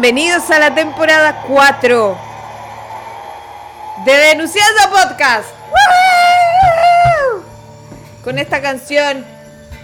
[0.00, 2.16] Bienvenidos a la temporada 4
[4.06, 5.50] de Denunciando Podcast.
[7.34, 7.42] ¡Woo!
[8.24, 9.26] Con esta canción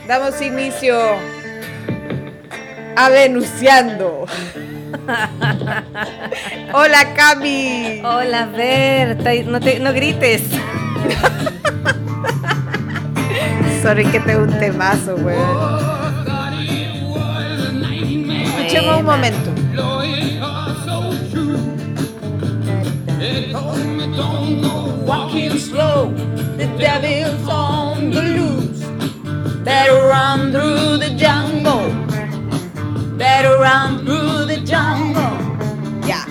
[0.08, 0.98] damos inicio
[2.96, 4.24] a Denunciando.
[6.72, 8.00] Hola Cami.
[8.02, 10.44] Hola, Ver, no, te, no grites.
[13.82, 15.76] Sorry que te un temazo, weón.
[18.56, 19.45] Escuchemos un momento.
[24.16, 26.10] Walking slow,
[26.56, 28.82] the devil's on the loose.
[29.62, 31.92] Better run through the jungle.
[33.18, 35.36] Better run through the jungle.
[36.06, 36.24] Ya.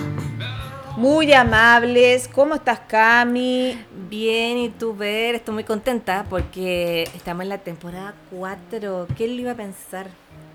[0.96, 2.26] Muy amables.
[2.28, 3.78] ¿Cómo estás, Cami?
[4.10, 9.06] Bien, y tú, Ver, estoy muy contenta porque estamos en la temporada 4.
[9.16, 10.08] ¿Qué le iba a pensar?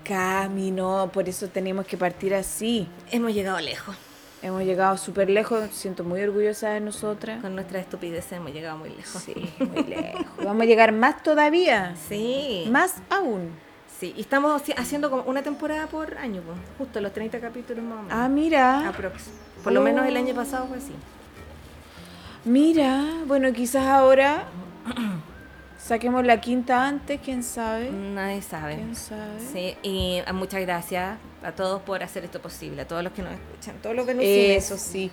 [0.04, 2.86] Cami, no, por eso tenemos que partir así.
[3.10, 3.96] Hemos llegado lejos.
[4.42, 7.40] Hemos llegado súper lejos, siento muy orgullosa de nosotras.
[7.40, 9.22] Con nuestra estupidez hemos llegado muy lejos.
[9.22, 10.26] Sí, muy lejos.
[10.44, 11.94] Vamos a llegar más todavía.
[12.08, 12.66] Sí.
[12.68, 13.50] Más aún.
[14.00, 17.98] Sí, y estamos haciendo como una temporada por año, pues, justo los 30 capítulos más
[18.00, 18.18] o menos.
[18.18, 18.88] Ah, mira.
[18.88, 19.30] Aprox.
[19.62, 20.92] Por lo menos el año pasado fue así.
[22.44, 24.48] Mira, bueno, quizás ahora
[25.82, 27.90] saquemos la quinta antes, quién sabe.
[27.90, 28.76] Nadie sabe.
[28.76, 29.40] ¿Quién sabe?
[29.52, 33.22] Sí, y ah, muchas gracias a todos por hacer esto posible, a todos los que
[33.22, 35.10] nos escuchan, todos los que nos Eso sí.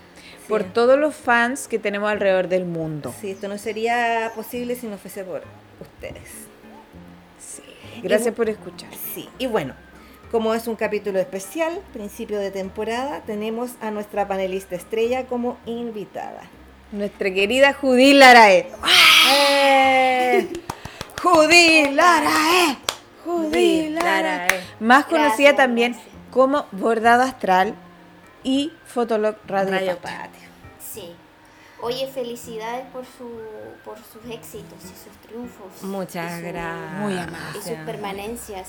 [0.47, 3.13] Por todos los fans que tenemos alrededor del mundo.
[3.19, 5.44] Sí, esto no sería posible si no fuese por
[5.81, 6.29] ustedes.
[7.40, 7.63] Sí.
[8.03, 8.90] Gracias por escuchar.
[9.13, 9.74] Sí, y bueno,
[10.31, 16.41] como es un capítulo especial, principio de temporada, tenemos a nuestra panelista estrella como invitada.
[16.91, 18.68] Nuestra querida Judí Larae.
[19.29, 20.50] ¡Eh!
[21.91, 22.78] Larae.
[23.25, 24.47] Judí Larae.
[24.79, 25.95] Más conocida también
[26.31, 27.75] como Bordado Astral
[28.44, 30.17] y Fotolog Radio, Radio Patio.
[30.19, 30.50] Patio.
[30.79, 31.13] Sí.
[31.81, 33.29] Oye, felicidades por, su,
[33.85, 35.84] por sus éxitos y sus triunfos.
[35.84, 36.91] Muchas Y su- gracias.
[37.00, 37.59] Muy amable.
[37.59, 38.59] Y sus permanencia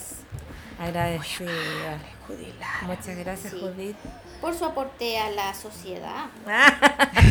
[0.81, 1.99] Agradecida.
[2.59, 2.81] Lara.
[2.87, 3.61] Muchas gracias, Sí.
[3.61, 3.97] Judith.
[4.41, 6.27] Por su aporte a la sociedad.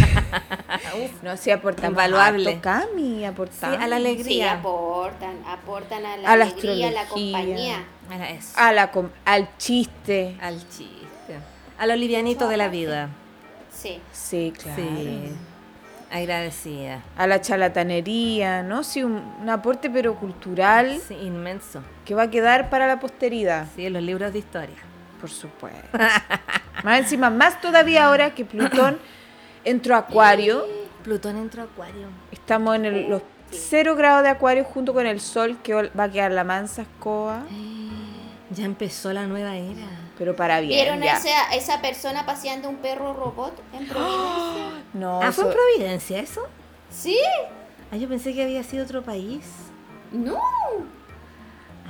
[1.24, 2.50] No, sí aportamos Invaluable.
[2.50, 3.78] harto, Cami, aportamos.
[3.78, 4.52] Sí, a la Sí, alegría.
[4.54, 7.84] aportan, aportan a la A la alegría, a la compañía.
[8.14, 8.52] Era eso.
[8.56, 10.38] A la com- al chiste.
[10.42, 11.36] Al chiste.
[11.78, 13.10] A lo livianito de la vida.
[13.74, 14.00] Sí.
[14.12, 14.82] Sí, claro.
[14.82, 15.32] Sí.
[16.12, 17.02] Agradecida.
[17.18, 18.84] A la charlatanería, ¿no?
[18.84, 21.82] Sí, un, un aporte pero cultural Sí, inmenso.
[22.06, 24.76] que va a quedar para la posteridad, Sí, en los libros de historia.
[25.20, 25.98] Por supuesto.
[26.84, 28.98] más encima, más todavía ahora que Plutón
[29.64, 30.66] entró a Acuario.
[31.04, 32.08] Plutón entró a Acuario.
[32.32, 33.22] Estamos en el- los
[33.52, 37.44] cero grados de Acuario junto con el Sol que va a quedar la mansa escoba,
[38.52, 39.88] Ya empezó la nueva era.
[40.18, 40.74] pero para bien.
[40.74, 41.16] ¿Vieron ya.
[41.16, 44.84] a esa, esa persona paseando un perro robot en Providencia?
[44.94, 46.48] No, ah, ¿fue en Providencia eso?
[46.92, 47.18] ¿Sí?
[47.92, 49.46] Ah, yo pensé que había sido otro país.
[50.12, 50.40] No.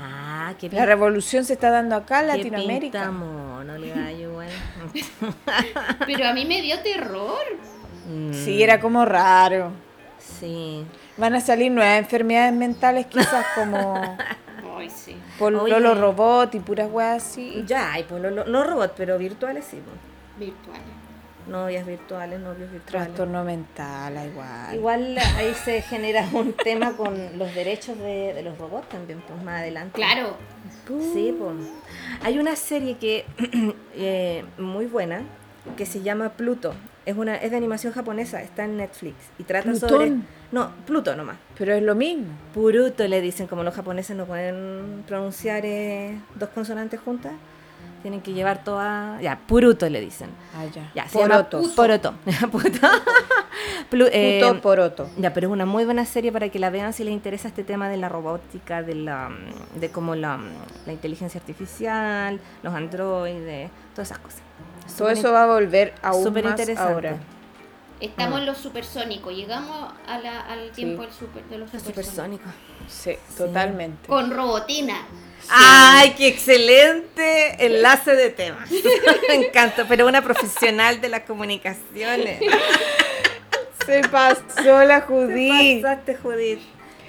[0.02, 3.12] Ah, qué la revolución se está dando acá en Latinoamérica.
[3.78, 4.48] le igual.
[6.06, 7.38] Pero a mí me dio terror.
[8.10, 9.72] Mm, Sí, era como raro.
[10.18, 10.86] Sí.
[11.18, 14.18] Van a salir nuevas enfermedades mentales, quizás como
[14.78, 15.18] Ay, sí.
[15.80, 17.64] los robots y puras weas así.
[17.68, 19.82] Ya, hay, pues, no, robots, pero virtuales sí.
[19.84, 20.80] pues.
[21.50, 23.08] Novias virtuales, novios virtuales.
[23.08, 24.76] Trastorno mental, igual.
[24.76, 29.42] Igual ahí se genera un tema con los derechos de, de los robots también, pues
[29.44, 29.94] más adelante.
[29.96, 30.38] Claro.
[31.14, 31.56] Sí, pues.
[32.24, 33.26] Hay una serie que
[33.96, 35.22] eh, muy buena
[35.78, 36.74] que se llama Pluto.
[37.06, 40.26] Es una es de animación japonesa, está en Netflix y trata sobre ¿Plutón?
[40.52, 41.38] no Pluto nomás.
[41.58, 42.28] Pero es lo mismo.
[42.54, 47.34] Puruto le dicen como los japoneses no pueden pronunciar eh, dos consonantes juntas,
[48.02, 50.30] tienen que llevar toda ya Puruto le dicen.
[50.56, 50.92] Ah, ya.
[50.96, 51.76] Ya, se llama Poroto.
[51.76, 52.14] Poroto.
[52.52, 52.88] Puto.
[53.92, 55.10] Plu- eh, Puto poroto.
[55.18, 57.64] ya, pero es una muy buena serie para que la vean si les interesa este
[57.64, 59.30] tema de la robótica, de la
[59.76, 60.40] de como la,
[60.86, 64.42] la inteligencia artificial, los androides, todas esas cosas.
[64.98, 66.94] Todo eso va a volver aún súper más interesante.
[66.94, 67.18] ahora.
[68.00, 69.34] Estamos en los supersónicos.
[69.36, 72.46] Llegamos a la- al tiempo del super, de los Los supersónicos.
[72.46, 72.54] supersónicos.
[72.88, 74.08] Sí, totalmente.
[74.08, 74.96] Con robotina.
[75.50, 78.70] ¡Ay, qué excelente enlace de temas!
[79.30, 82.40] Me encanta, pero una profesional de las comunicaciones.
[83.86, 85.82] Se pasó la Judith.
[85.82, 86.60] Pasaste, Judith.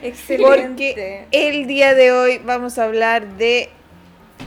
[0.03, 0.47] Excelente.
[0.47, 3.69] Porque el día de hoy vamos a hablar de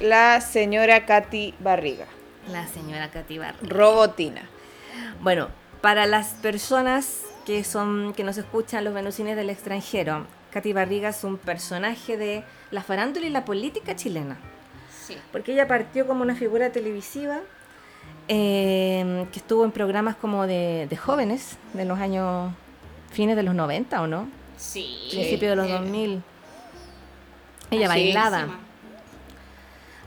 [0.01, 2.05] la señora Katy Barriga,
[2.51, 3.59] La señora Katy Barriga.
[3.61, 4.49] robotina.
[5.21, 5.49] Bueno,
[5.81, 11.23] para las personas que son que nos escuchan los venusines del extranjero, Katy Barriga es
[11.23, 12.43] un personaje de
[12.73, 14.37] la farándula y la política chilena.
[15.05, 15.15] Sí.
[15.31, 17.39] Porque ella partió como una figura televisiva
[18.27, 22.51] eh, que estuvo en programas como de, de jóvenes de los años
[23.11, 24.27] fines de los 90 o no,
[24.57, 25.07] Sí.
[25.11, 26.23] principio de los Eh, 2000.
[27.71, 28.47] Ella bailaba,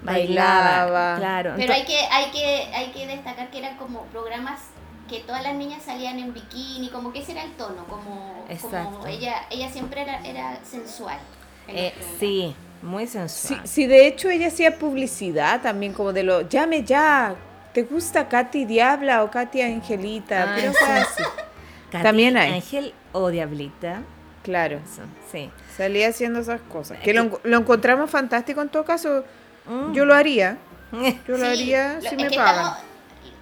[0.02, 1.16] bailaba, Bailaba.
[1.18, 1.52] claro.
[1.56, 4.60] Pero hay que, hay que, hay que destacar que eran como programas
[5.08, 9.06] que todas las niñas salían en bikini, como que ese era el tono, como, como
[9.06, 11.18] ella, ella siempre era, era sensual.
[11.68, 13.60] Eh, sí, muy sensual.
[13.66, 17.34] sí, de hecho ella hacía publicidad también como de lo, llame ya,
[17.72, 20.44] ¿te gusta Katy Diabla o Katy Angelita?
[20.44, 20.78] Ah, Pero sí.
[20.88, 21.22] así.
[21.90, 22.54] Katy, también hay.
[22.54, 24.02] Ángel o Diablita.
[24.42, 25.02] Claro, Eso,
[25.32, 25.50] sí.
[25.76, 26.98] salía haciendo esas cosas.
[27.00, 29.24] Que lo, en- lo encontramos fantástico en todo caso,
[29.68, 29.92] Mm.
[29.94, 30.58] yo lo haría.
[31.26, 32.76] Yo lo Sí, haría lo- si es me pagan.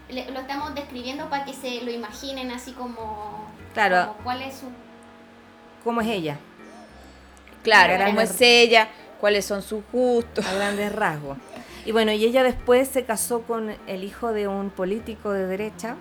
[0.08, 4.06] estamos- lo estamos describiendo para que se lo imaginen así como, Claro.
[4.12, 4.66] como cuál es su
[5.84, 6.38] ¿Cómo es ella?
[7.64, 8.88] Claro, cómo es ella,
[9.20, 10.46] cuáles son sus gustos.
[10.46, 11.38] A grandes rasgos.
[11.84, 15.96] Y bueno, y ella después se casó con el hijo de un político de derecha.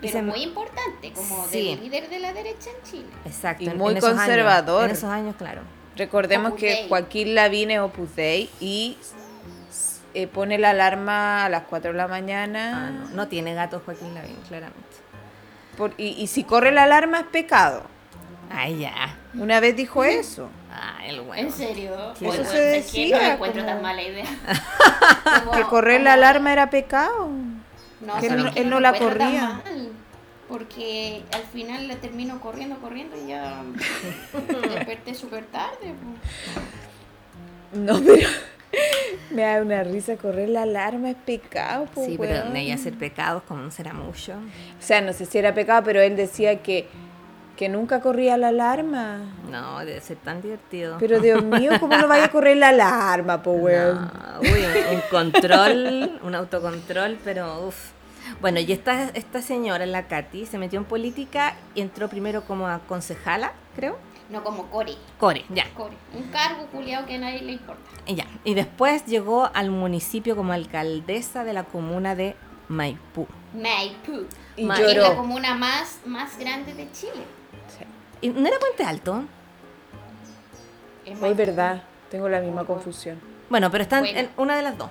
[0.00, 1.70] pero se- muy importante, como Sí.
[1.70, 3.06] del líder de la derecha en Chile.
[3.24, 3.64] Exacto.
[3.64, 4.20] Y en- muy en esos años.
[4.22, 4.84] conservador.
[4.84, 5.62] en esos años, claro.
[5.96, 6.86] Recordemos Opus que.
[6.88, 8.96] Joaquín Lavín es Opus Dei y
[10.14, 12.86] eh, pone la alarma a las 4 de la mañana.
[12.86, 14.78] Ah, no, no tiene gatos Joaquín Lavín, claramente.
[15.76, 17.82] por- y, y si corre la alarma es pecado.
[18.50, 19.16] Ay, ya.
[19.34, 20.48] Una vez dijo eso.
[20.72, 21.50] Ah, el ¿En bueno.
[21.50, 22.14] serio?
[22.18, 22.26] Sí.
[22.26, 24.24] Oye, Eso bueno, se es que decía, no encuentro como- tan mala idea.
[25.44, 27.28] Como- Que correr la alarma era pecado.
[28.00, 29.60] No, que él no la corría.
[29.64, 29.88] mal,
[30.48, 33.62] porque al final le termino corriendo, corriendo y ya
[34.74, 35.92] desperté súper tarde.
[37.72, 37.78] po.
[37.78, 38.28] No, pero
[39.30, 41.86] me da una risa correr la alarma es pecado.
[41.86, 42.52] po, Sí, pero weón.
[42.54, 44.34] de ella hacer pecados, como no será mucho.
[44.34, 46.88] O sea, no sé si era pecado, pero él decía que,
[47.58, 49.18] que nunca corría la alarma.
[49.50, 50.96] No, debe ser tan divertido.
[51.00, 53.96] Pero Dios mío, ¿cómo no vaya a correr la alarma, po, weón?
[54.00, 57.90] No, uy, un, un control, un autocontrol, pero uff.
[58.40, 62.68] Bueno, y esta, esta señora, la Katy, se metió en política y entró primero como
[62.68, 63.98] a concejala, creo.
[64.30, 64.94] No como Core.
[65.18, 65.64] Core, ya.
[65.74, 65.96] Core.
[66.14, 67.82] Un cargo culiado que a nadie le importa.
[68.06, 68.26] y ya.
[68.44, 72.36] Y después llegó al municipio como alcaldesa de la comuna de
[72.68, 73.26] Maipú.
[73.54, 74.26] Maipú.
[74.56, 77.24] Y Ma- Es la comuna más, más grande de Chile.
[78.20, 79.24] ¿Y no era Puente Alto?
[81.04, 83.18] Es verdad, tengo la misma confusión.
[83.48, 84.18] Bueno, pero está en- Bueno.
[84.20, 84.90] en una de las dos.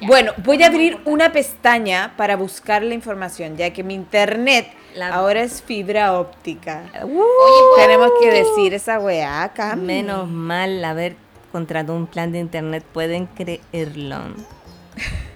[0.00, 0.06] Ya.
[0.06, 5.08] Bueno, voy a abrir una pestaña para buscar la información, ya que mi internet La-
[5.14, 6.82] ahora es fibra óptica.
[7.02, 9.74] Oye, pues, Tenemos que decir esa weá acá.
[9.76, 11.16] Menos mal haber
[11.50, 14.18] contratado un plan de internet, pueden creerlo.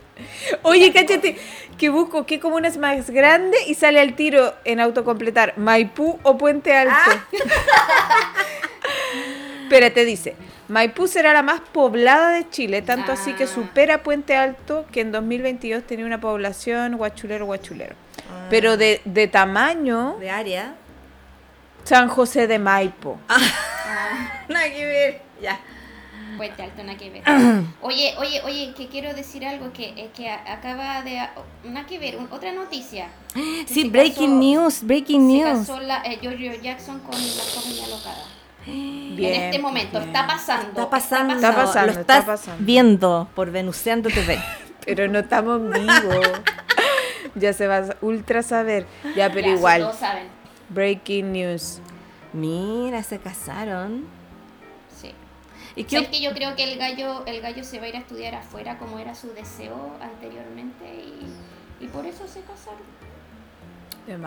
[0.62, 1.36] Oye, cállate,
[1.78, 6.36] que busco qué comuna es más grande y sale al tiro en autocompletar Maipú o
[6.38, 6.94] Puente Alto.
[9.64, 10.36] Espérate, dice,
[10.68, 13.48] Maipú será la más poblada de Chile, tanto así que Ah.
[13.48, 17.94] supera Puente Alto, que en 2022 tenía una población guachulero, guachulero.
[18.50, 20.74] Pero de, de tamaño, De área.
[21.84, 23.18] San José de Maipo.
[24.48, 25.20] Nada que ver.
[25.42, 25.58] Ya.
[26.38, 27.22] Nada que ver.
[27.82, 31.20] Oye, oye, oye, que quiero decir algo que, es que acaba de...
[31.64, 33.08] Nada que ver, un- otra noticia.
[33.66, 35.58] Sí, breaking casó- news, breaking Se news.
[35.60, 38.24] casó la, eh, Giorgio Jackson con la joven alocada.
[38.66, 40.08] Bien, en este momento, bien.
[40.10, 40.68] está pasando.
[40.68, 42.64] Está pasando, Está pasando, lo está estás pasando.
[42.64, 44.38] viendo por Venuseando TV.
[44.86, 46.20] Pero no estamos en vivo.
[47.34, 48.86] ya se va a ultra saber.
[49.16, 49.80] Ya, pero Ya, igual.
[49.82, 50.28] Todos saben.
[50.68, 51.80] Breaking news.
[52.34, 54.04] Mira, se casaron.
[55.76, 57.96] ¿Y qué ¿Sabes que yo creo que el gallo, el gallo se va a ir
[57.96, 62.94] a estudiar afuera como era su deseo anteriormente y, y por eso se casaron.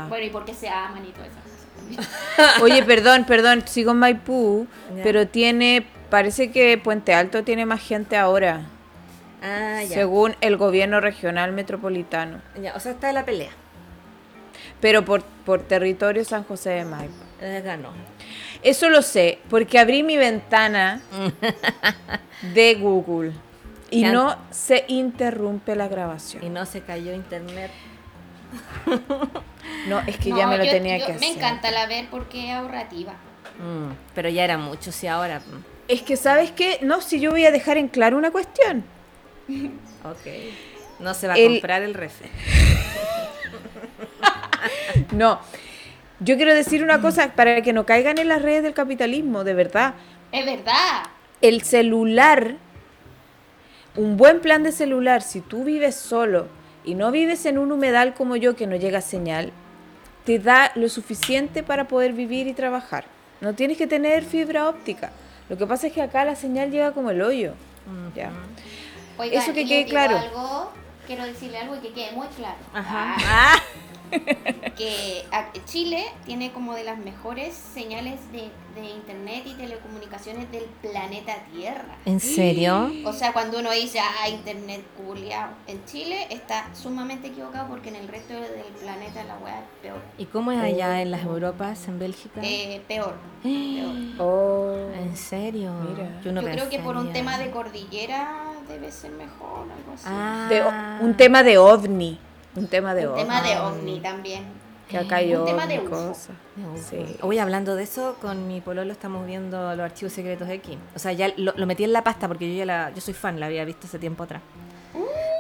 [0.09, 1.67] Bueno, y porque se aman y todas esas cosas.
[1.75, 2.63] también.
[2.63, 4.67] Oye, perdón, perdón, sigo en Maipú,
[5.03, 8.61] pero tiene, parece que Puente Alto tiene más gente ahora,
[9.43, 9.89] Ah, ya.
[9.93, 13.51] según el gobierno regional metropolitano, Ya, O sea, está en la pelea.
[14.81, 17.13] pero por, por territorio San José de Maipo.
[17.39, 17.89] Eh, ganó.
[18.63, 21.01] Eso lo sé, porque abrí mi ventana
[22.53, 23.31] de Google
[23.89, 26.53] y no se interrumpe la Y grabación.
[26.53, 27.71] no se cayó internet.
[29.87, 31.37] No, es que No, ya me lo yo- tenía yo- que Me hacer.
[31.37, 33.13] encanta la ver porque es ahorrativa.
[33.59, 35.41] Mm, pero ya era mucho, sí, ahora.
[35.89, 36.79] Es que, ¿sabes qué?
[36.81, 38.83] No, si yo voy a dejar en claro una cuestión.
[40.03, 40.25] Ok.
[40.99, 42.29] No se va a El- comprar el refri.
[45.11, 45.39] No.
[46.19, 49.53] Yo quiero decir una cosa para que no caigan en las redes del capitalismo, de
[49.53, 49.93] verdad.
[50.31, 51.03] Es verdad.
[51.41, 52.55] El celular,
[53.95, 56.47] un buen plan de celular, si tú vives solo
[56.83, 59.51] y no vives en un humedal como yo que no llega señal,
[60.25, 63.05] te da lo suficiente para poder vivir y trabajar.
[63.39, 65.11] No tienes que tener fibra óptica.
[65.49, 67.53] Lo que pasa es que acá la señal llega como el hoyo.
[68.15, 68.31] Ya.
[69.17, 70.17] Oigan, Eso que quede claro.
[70.17, 70.71] algo,
[71.05, 72.57] quiero decirle algo y que quede muy claro.
[72.73, 73.15] Ajá.
[73.19, 73.61] Ah, Ah.
[74.77, 75.25] que
[75.65, 81.95] Chile tiene como de las mejores señales de, de internet y telecomunicaciones del planeta Tierra.
[82.05, 82.91] ¿En serio?
[83.05, 87.95] O sea, cuando uno dice, ah, internet culiao, en Chile está sumamente equivocado porque en
[87.95, 89.99] el resto del planeta la weá es peor.
[90.17, 92.39] ¿Y cómo es allá en las Europas, en Bélgica?
[92.43, 93.15] Eh, peor.
[93.41, 93.95] peor.
[94.19, 94.75] Oh.
[94.95, 95.71] ¿En serio?
[95.89, 96.21] Mira.
[96.31, 100.05] no Yo creo que por un tema de cordillera debe ser mejor, algo así.
[100.05, 100.47] Ah.
[100.49, 102.19] De- un tema de ovni.
[102.55, 103.21] Un tema de un ovni.
[103.23, 104.56] tema de ovni también.
[104.89, 106.07] Que acá hay Un tema de ovni, UFO.
[106.07, 106.35] cosas.
[106.89, 106.97] Sí.
[107.21, 110.77] Hoy hablando de eso, con mi pololo estamos viendo los archivos secretos X.
[110.95, 113.13] O sea, ya lo, lo metí en la pasta porque yo ya la, yo soy
[113.13, 114.41] fan, la había visto hace tiempo atrás.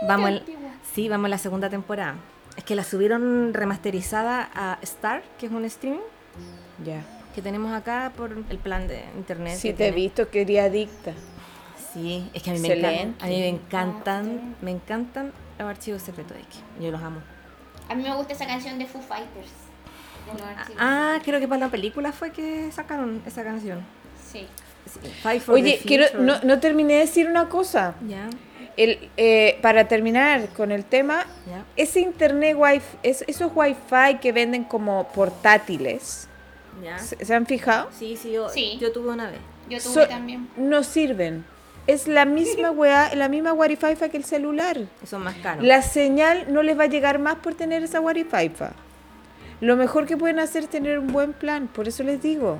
[0.07, 0.69] vamos, al- antigua.
[0.93, 2.15] sí, vamos a la segunda temporada.
[2.57, 5.99] Es que la subieron remasterizada a Star, que es un streaming
[6.83, 7.03] Ya.
[7.33, 9.55] que tenemos acá por el plan de internet.
[9.55, 9.95] Sí, te he tiene.
[9.95, 11.13] visto que eres adicta.
[11.93, 16.01] Sí, es que a mí me encantan, a mí me encantan, me encantan los archivos
[16.01, 16.61] secretos X.
[16.81, 17.21] Yo los amo.
[17.89, 19.51] A mí me gusta esa canción de Foo Fighters.
[20.35, 20.77] de archivos.
[20.81, 23.79] Ah, creo que para la película fue que sacaron esa canción.
[24.29, 24.45] Sí.
[25.47, 27.95] Oye, the quiero, no, no terminé de decir una cosa.
[28.07, 28.29] Ya,
[28.77, 31.63] El, eh, para terminar con el tema, ya.
[31.77, 36.27] ese internet wifi, es, esos wifi que venden como portátiles,
[36.83, 36.99] ya.
[36.99, 37.89] ¿se, se han fijado?
[37.97, 38.77] Sí, sí, yo, Sí.
[38.79, 39.39] yo tuve una vez.
[39.69, 40.49] Yo tuve So- también.
[40.57, 41.43] No sirven.
[41.87, 44.77] Es la misma weá, la misma wifi que el celular.
[45.05, 45.63] Son más caros.
[45.65, 48.25] La señal no les va a llegar más por tener esa wifi.
[49.59, 51.67] Lo mejor que pueden hacer es tener un buen plan.
[51.67, 52.59] Por eso les digo,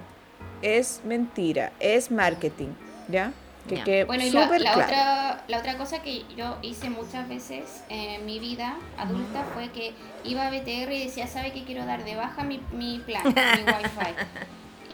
[0.62, 2.70] es mentira, es marketing,
[3.08, 3.32] ¿ya?
[3.68, 4.88] Que quede Bueno, y la, súper la claro.
[4.88, 9.94] otra, la otra cosa que yo hice muchas veces en mi vida adulta fue que
[10.24, 13.32] iba a BTR y decía, ¿sabe que quiero dar de baja mi, mi plan, mi
[13.64, 14.16] wifi?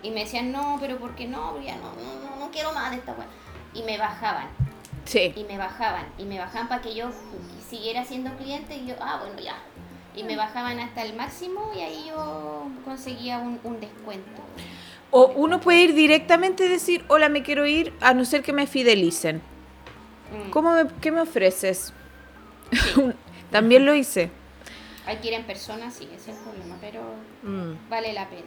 [0.01, 1.61] Y me decían, no, pero ¿por qué no?
[1.61, 3.27] Ya no, no, no, no quiero más de esta web.
[3.73, 4.47] Y me bajaban,
[5.05, 5.33] Sí.
[5.35, 7.09] y me bajaban, y me bajaban para que yo
[7.69, 9.55] siguiera siendo cliente y yo, ah, bueno, ya.
[10.15, 14.41] Y me bajaban hasta el máximo y ahí yo conseguía un, un descuento.
[15.09, 18.53] O uno puede ir directamente y decir, hola, me quiero ir, a no ser que
[18.53, 19.37] me fidelicen.
[19.37, 20.49] Mm.
[20.51, 21.93] ¿Cómo me, ¿Qué me ofreces?
[23.51, 24.31] También lo hice.
[25.05, 27.01] Hay que ir en persona, sí, ese es el problema, pero
[27.43, 27.89] Mm.
[27.89, 28.43] vale la pena.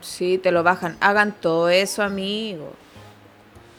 [0.00, 0.96] Sí, te lo bajan.
[1.00, 2.72] Hagan todo eso, amigo.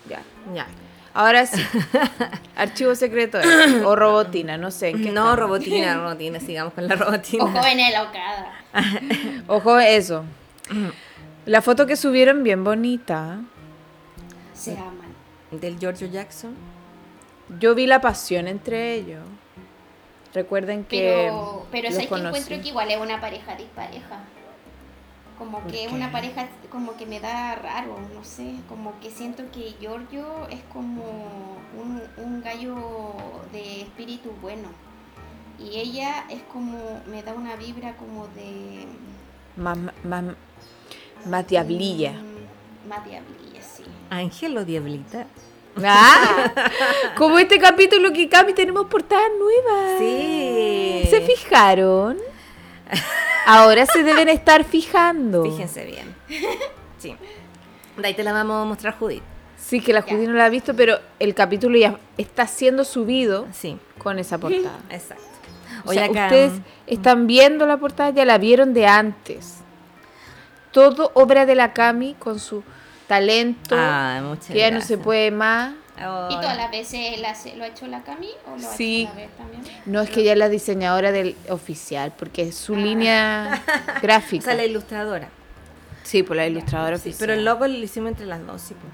[0.10, 0.22] Ya.
[0.54, 0.68] Ya.
[1.14, 1.62] Ahora sí.
[2.56, 3.38] Archivo secreto
[3.86, 4.90] o robotina, no sé.
[4.90, 5.40] ¿en qué No, estamos?
[5.40, 7.44] robotina, robotina, sigamos con la robotina.
[7.44, 8.54] O jóvenes locada.
[9.48, 10.24] Ojo, eso.
[11.46, 13.42] La foto que subieron bien bonita.
[14.54, 15.14] Se aman.
[15.52, 16.56] Del Giorgio Jackson.
[17.60, 19.22] Yo vi la pasión entre ellos.
[20.34, 24.24] Recuerden que Pero, pero los ¿sabes que encuentro que igual es una pareja dispareja?
[25.38, 29.10] Como ¿Por que es una pareja como que me da raro, no sé, como que
[29.10, 31.04] siento que Giorgio es como
[31.80, 32.76] un, un gallo
[33.52, 34.70] de espíritu bueno.
[35.60, 38.86] Y ella es como, me da una vibra como de...
[39.56, 40.24] Más, más,
[41.26, 42.14] más diablilla.
[42.14, 43.84] mm, más diablilla, sí.
[44.10, 45.28] Ángel o Diablita.
[45.84, 46.52] Ah,
[47.18, 49.98] como este capítulo que Cami tenemos portadas nuevas.
[50.00, 51.08] Sí.
[51.10, 52.18] ¿Se fijaron?
[53.46, 55.44] Ahora se deben estar fijando.
[55.44, 56.16] Fíjense bien.
[57.00, 57.18] Sí.
[57.98, 59.24] De ahí te la vamos a mostrar Judith.
[59.58, 60.02] Sí, que la.
[60.04, 64.38] Judy no la ha visto, pero el capítulo ya está siendo subido Sí, con esa
[64.38, 64.80] portada.
[64.90, 65.24] exacto.
[65.86, 66.54] O Oye, sea, acá, ustedes
[66.88, 69.58] están viendo la portada, ya la vieron de antes.
[70.72, 72.64] Todo obra de la Cami con su
[73.08, 75.74] talento, Ah, muchas que ya no se puede más.
[75.96, 79.06] ¿Y todas las veces la lo ha hecho la Cami o lo Sí.
[79.08, 79.62] ha hecho vez también?
[79.86, 82.78] No es que ella es la diseñadora del oficial, porque es su Ah.
[82.80, 83.64] línea
[83.98, 84.46] O gráfica.
[84.46, 85.30] sea, la ilustradora.
[86.04, 87.20] Sí, por la ilustradora Sí, oficial.
[87.20, 88.74] pero el logo lo hicimos entre las dos, sí.
[88.74, 88.92] pues.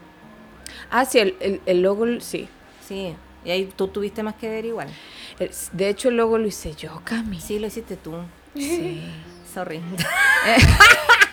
[0.92, 2.48] Ah, sí, el, el- el logo, sí.
[2.88, 3.16] Sí.
[3.46, 4.90] Y ahí tú tuviste más que ver igual.
[5.40, 7.40] El- De hecho, el logo lo hice yo, Cami.
[7.40, 8.14] Sí, lo hiciste tú.
[8.56, 9.02] Sí.
[9.54, 9.82] Sorry.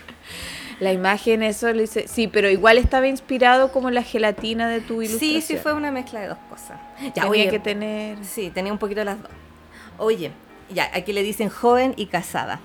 [0.81, 2.07] La imagen, eso lo hice.
[2.07, 5.41] Sí, pero igual estaba inspirado como la gelatina de tu ilustración.
[5.41, 6.79] Sí, sí, fue una mezcla de dos cosas.
[7.01, 8.23] Ya, Tenía oye, que tener.
[8.25, 9.31] Sí, tenía un poquito de las dos.
[9.99, 10.33] Oye,
[10.69, 12.61] ya, aquí le dicen joven y casada.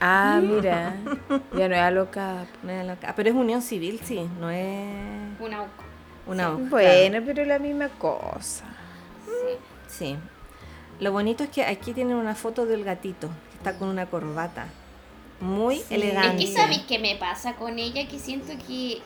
[0.00, 0.96] Ah, mira.
[1.56, 2.46] ya no es alocada.
[2.64, 3.08] No es loca.
[3.10, 5.38] Ah, pero es unión civil, sí, no es...
[5.38, 5.66] Una
[6.26, 8.64] Una voz, Bueno, pero la misma cosa.
[9.24, 9.56] Sí.
[9.86, 10.16] Sí.
[10.98, 14.66] Lo bonito es que aquí tienen una foto del gatito, que está con una corbata.
[15.42, 16.44] Muy Es elegante.
[16.44, 19.00] que sabes qué me pasa con ella, que siento que,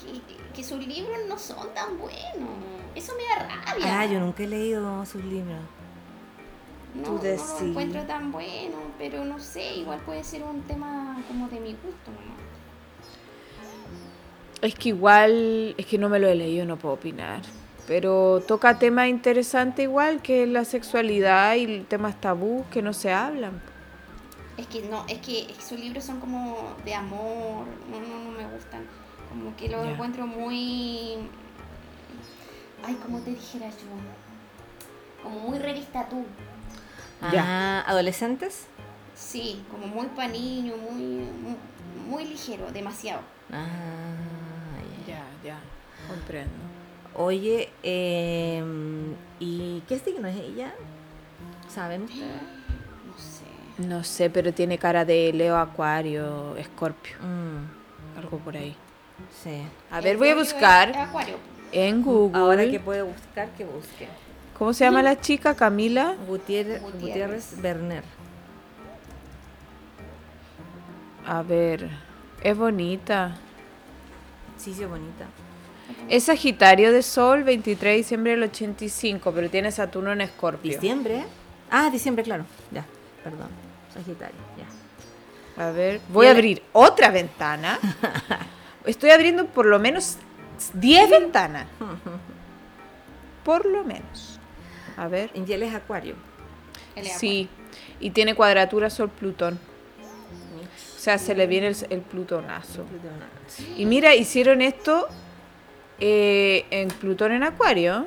[0.00, 0.20] que,
[0.54, 2.48] que sus libros no son tan buenos.
[2.94, 4.00] Eso me da rabia.
[4.00, 5.58] Ah, yo nunca he leído sus libros.
[6.94, 7.44] no, tú no decís.
[7.60, 11.72] lo encuentro tan bueno, pero no sé, igual puede ser un tema como de mi
[11.72, 12.40] gusto nomás.
[14.62, 17.40] Es que igual, es que no me lo he leído, no puedo opinar.
[17.86, 23.12] Pero toca temas interesantes igual, que es la sexualidad y temas tabú que no se
[23.12, 23.60] hablan.
[24.60, 28.24] Es que no, es que, es que sus libros son como de amor, no, no,
[28.24, 28.84] no me gustan.
[29.30, 29.92] Como que los Ya.
[29.92, 31.16] encuentro muy.
[32.84, 35.22] Ay, como te dijera yo.
[35.22, 36.26] Como muy revista tú.
[37.32, 37.42] Ya.
[37.46, 38.66] Ah, ¿adolescentes?
[39.14, 41.56] Sí, como muy pa' niño, muy, muy,
[42.08, 43.22] muy ligero, demasiado.
[43.50, 43.66] Ah,
[45.06, 45.14] ya.
[45.14, 45.58] Ya, ya,
[46.06, 46.52] comprendo.
[47.14, 48.62] Oye, eh,
[49.38, 50.74] ¿y qué signo es ella?
[51.68, 52.30] ¿Saben ustedes?
[53.86, 54.30] No sé.
[54.30, 58.76] Pero tiene cara de Leo, Acuario, Escorpio, Mm, algo por ahí.
[59.42, 59.62] sí.
[59.90, 61.36] A ver, voy a es buscar Acuario.
[61.72, 62.38] en Google.
[62.40, 64.08] Ahora que puede buscar, que busque.
[64.58, 65.54] ¿Cómo se llama la chica?
[65.54, 66.16] Camila.
[66.26, 67.02] Gutiérrez, Gutiérrez.
[67.08, 68.04] Gutiérrez Berner.
[71.26, 71.88] A ver,
[72.42, 73.36] es bonita.
[74.56, 75.26] Sí, sí, es bonita.
[76.08, 80.70] Es Sagitario de Sol, 23 de diciembre del 85, pero tiene Saturno en Escorpio.
[80.72, 81.24] ¿Diciembre?
[81.70, 82.44] Ah, diciembre, claro.
[82.70, 82.84] Ya,
[83.22, 83.48] perdón.
[84.04, 85.64] Sagitario, ya.
[85.64, 87.78] A ver, voy a abrir otra ventana.
[88.86, 90.16] Estoy abriendo por lo menos
[90.74, 91.66] 10 ventanas.
[93.44, 94.38] Por lo menos.
[94.98, 95.30] A ver.
[95.34, 96.14] Y él es Acuario.
[97.16, 97.48] Sí,
[97.98, 99.58] y tiene cuadratura Sol-Plutón.
[100.96, 102.84] O sea, se le viene el, el plutonazo.
[103.78, 105.08] Y mira, hicieron esto
[105.98, 108.06] eh, en Plutón en Acuario.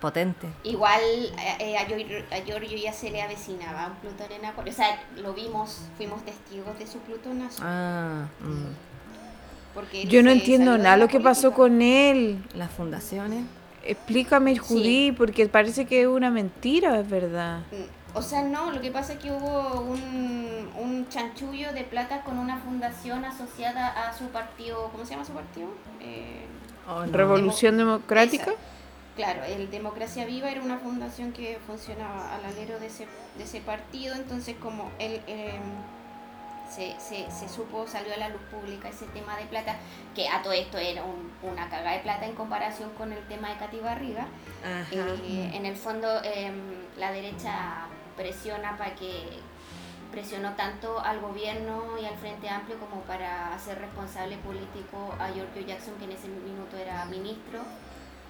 [0.00, 0.46] Potente.
[0.64, 4.72] Igual eh, eh, a, Gior- a Giorgio ya se le avecinaba un Plutón en Acuario.
[4.72, 7.62] O sea, lo vimos, fuimos testigos de su Plutonazo.
[7.64, 9.74] Ah, mm.
[9.74, 12.42] Porque Yo no entiendo nada lo que pasó con él.
[12.54, 13.44] las fundaciones.
[13.84, 17.60] Explícame, Judy, porque parece que es una mentira, es verdad.
[17.70, 22.22] Mm, O sea, no, lo que pasa es que hubo un, un chanchullo de plata
[22.22, 24.88] con una fundación asociada a su partido.
[24.92, 25.68] ¿Cómo se llama su partido?
[26.00, 26.44] Eh,
[26.90, 27.12] Oh, no.
[27.12, 28.44] Revolución Democrática.
[28.44, 28.52] esa.
[29.18, 33.60] Claro, el Democracia Viva era una fundación que funcionaba al alero de ese, de ese
[33.60, 35.58] partido, entonces como él eh,
[36.70, 39.74] se, se, se supo, salió a la luz pública ese tema de plata,
[40.14, 43.48] que a todo esto era un- una cagada de plata en comparación con el tema
[43.48, 44.28] de Cati Barriga.
[45.24, 46.54] Eh, en el fondo em,
[46.96, 49.30] la derecha presiona para que
[50.12, 55.62] presionó tanto al gobierno y al Frente Amplio como para hacer responsable político a Giorgio
[55.66, 57.60] Jackson que en ese minuto era ministro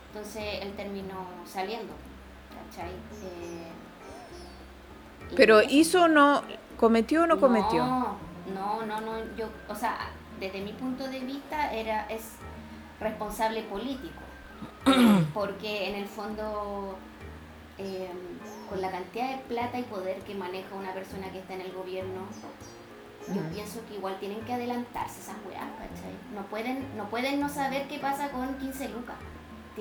[0.09, 1.93] entonces él terminó saliendo
[2.69, 2.91] ¿cachai?
[2.91, 3.69] Eh,
[5.37, 6.43] Pero hizo o no,
[6.77, 7.85] cometió o no cometió.
[7.85, 8.17] No,
[8.55, 12.23] no, no, no, yo, o sea, desde mi punto de vista era es
[13.01, 14.21] responsable político,
[15.35, 16.97] porque en el fondo
[17.79, 18.09] eh,
[18.69, 21.73] con la cantidad de plata y poder que maneja una persona que está en el
[21.73, 22.23] gobierno,
[23.29, 26.15] yo pienso que igual tienen que adelantarse esas weas, ¿cachai?
[26.35, 29.17] No pueden, no pueden no saber qué pasa con 15 lucas,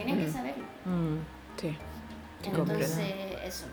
[0.03, 0.63] tienen que saberlo.
[0.85, 1.17] Mm.
[1.59, 1.75] Sí.
[2.45, 2.73] comprendo.
[2.73, 3.13] Entonces,
[3.45, 3.65] eso.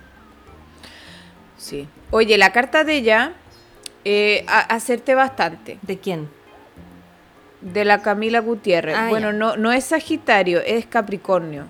[1.56, 1.88] Sí.
[2.10, 3.32] Oye, la carta de ella,
[4.04, 5.78] eh, a- acerté bastante.
[5.82, 6.28] ¿De quién?
[7.60, 8.96] De la Camila Gutiérrez.
[8.98, 9.38] Ah, bueno, ya.
[9.38, 11.64] no, no es Sagitario, es Capricornio.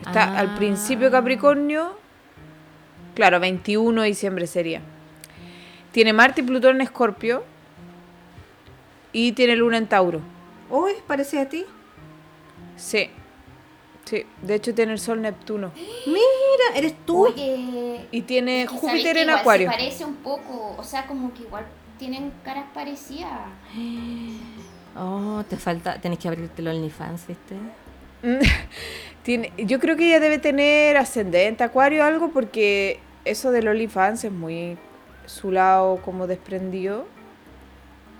[0.00, 0.38] Está Ah.
[0.40, 1.96] al principio Capricornio.
[3.14, 4.80] Claro, 21 de diciembre sería.
[5.92, 7.44] Tiene Marte y Plutón en Escorpio.
[9.12, 10.20] Y tiene Luna en Tauro.
[10.70, 11.64] Uy, parece a ti.
[12.76, 13.08] Sí.
[14.04, 14.26] Sí.
[14.42, 15.72] De hecho, tiene el Sol Neptuno.
[16.06, 17.26] Mira, eres tú.
[17.26, 19.70] Oye, Y tiene Es que Júpiter en igual Acuario.
[19.70, 21.64] Se parece un poco, o sea, como que igual
[21.98, 23.40] tienen caras parecidas.
[24.96, 27.56] Oh, te falta, tenés que abrirte el OnlyFans, ¿viste?
[29.22, 34.24] Tiene, yo creo que ella debe tener ascendente Acuario o algo porque eso del OnlyFans
[34.24, 34.76] es muy
[35.26, 37.06] su lado como desprendido.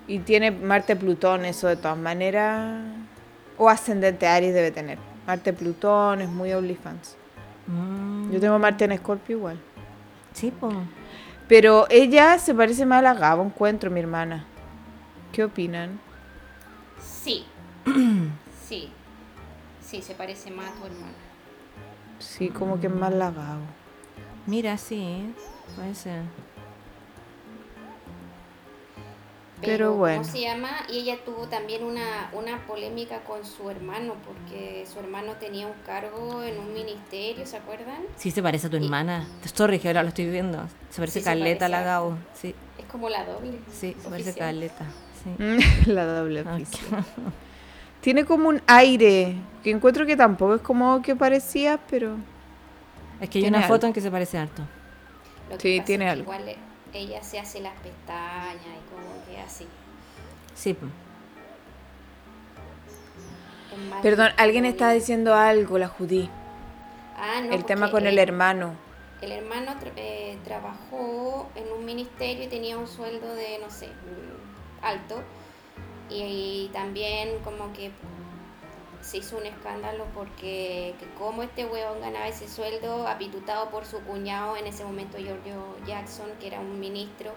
[0.06, 2.82] Y tiene Marte Plutón, eso de todas maneras.
[3.56, 4.98] O ascendente Aries debe tener.
[5.26, 7.16] Marte Plutón es muy OnlyFans.
[7.66, 8.30] Mm.
[8.30, 9.58] Yo tengo Marte en Escorpio igual.
[10.32, 10.74] Sí, pues.
[11.48, 14.44] Pero ella se parece más a la Gabo, encuentro, mi hermana.
[15.32, 16.00] ¿Qué opinan?
[17.00, 17.44] Sí.
[18.68, 18.90] sí.
[19.80, 21.12] Sí, se parece más a tu hermana.
[22.18, 23.62] Sí, como que es más la Gabo.
[24.46, 25.32] Mira, sí,
[25.76, 26.22] puede ser.
[29.66, 30.22] Pero bueno.
[30.22, 30.70] ¿Cómo se llama?
[30.90, 35.74] Y ella tuvo también una, una polémica con su hermano, porque su hermano tenía un
[35.86, 38.02] cargo en un ministerio, ¿se acuerdan?
[38.16, 39.26] Sí, se parece a tu Y- hermana.
[39.54, 40.66] Sorry, que ahora lo estoy viendo.
[40.90, 42.16] Se parece Sí, caleta a la Gao.
[42.34, 43.58] Sí, Es como la doble.
[43.72, 44.84] sí, se parece caleta.
[45.24, 45.30] Sí.
[45.90, 46.44] La doble.
[48.00, 52.16] Tiene como un aire que encuentro que tampoco es como que parecía, pero
[53.20, 53.86] Es que hay Tiene una foto algo.
[53.88, 54.62] en que se parece harto.
[55.50, 56.32] Lo que Sí, pasa tiene es que algo.
[56.34, 56.56] Igual
[56.92, 59.66] ella se hace las pestañas y como que así.
[60.54, 60.76] Sí,
[64.02, 66.28] Perdón, alguien estaba diciendo algo, la judí.
[67.16, 68.74] Ah, no, el tema con el hermano.
[69.20, 73.86] El hermano tra- eh, trabajó en un ministerio y tenía un sueldo de, no sé,
[73.88, 75.22] mm, alto.
[76.10, 77.90] Y, también como que
[79.00, 84.00] se hizo un escándalo porque que como este huevón ganaba ese sueldo apitutado por su
[84.00, 87.32] cuñado en ese momento Giorgio Jackson, que era un ministro,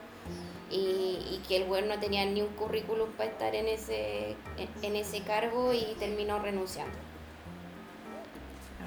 [0.70, 4.70] y, y que el huevón no tenía ni un currículum para estar en ese, en,
[4.82, 6.94] en ese cargo y terminó renunciando.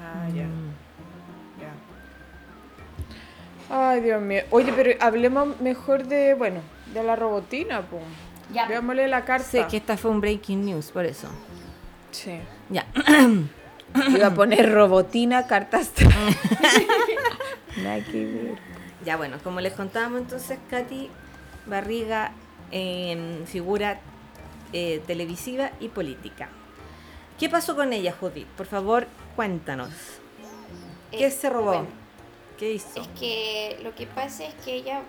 [0.02, 0.44] Ah, ya.
[0.44, 0.74] Mm.
[1.60, 1.72] ya.
[3.90, 4.42] Ay, Dios mío.
[4.50, 6.60] Oye, pero hablemos mejor de, bueno,
[6.92, 8.02] de la robotina, pues.
[8.52, 8.66] Ya.
[8.66, 9.46] Veámosle la carta.
[9.46, 11.28] Sé que esta fue un breaking news, por eso.
[12.10, 12.40] Sí.
[12.68, 12.86] Ya.
[14.08, 15.92] Iba a poner robotina, cartas.
[19.04, 21.08] Ya bueno, como les contábamos entonces, Katy
[21.66, 22.32] Barriga
[22.70, 24.00] en figura
[24.72, 26.48] eh, televisiva y política.
[27.38, 28.46] ¿Qué pasó con ella, Judith?
[28.48, 29.90] Por favor, cuéntanos.
[31.10, 31.64] ¿Qué Eh, se robó?
[31.72, 31.86] bueno,
[32.58, 33.00] ¿Qué hizo?
[33.00, 35.00] Es que lo que pasa es que ella,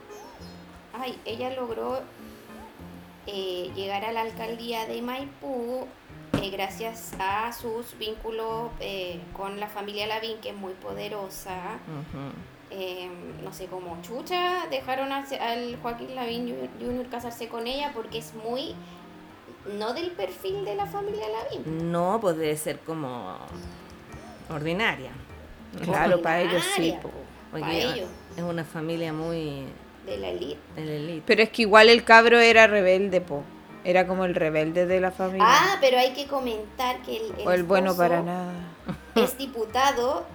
[0.93, 2.01] ay, ella logró
[3.27, 5.85] eh, llegar a la alcaldía de Maipú
[6.41, 11.77] eh, gracias a sus vínculos eh, con la familia Lavín, que es muy poderosa.
[12.73, 13.09] Eh,
[13.43, 17.09] no sé cómo chucha dejaron al, al Joaquín Lavín Jr.
[17.09, 18.75] casarse con ella porque es muy
[19.77, 21.91] no del perfil de la familia Lavín.
[21.91, 23.37] No, pues debe ser como
[24.49, 25.11] ordinaria.
[25.83, 26.95] Claro, para ellos sí.
[27.51, 29.65] Porque para ellos, es una familia muy
[30.05, 30.59] de la elite.
[30.77, 31.23] el elite.
[31.25, 33.43] Pero es que igual el cabro era rebelde, po.
[33.83, 35.45] Era como el rebelde de la familia.
[35.47, 38.53] Ah, pero hay que comentar que el, el o el bueno para nada.
[39.15, 40.25] es diputado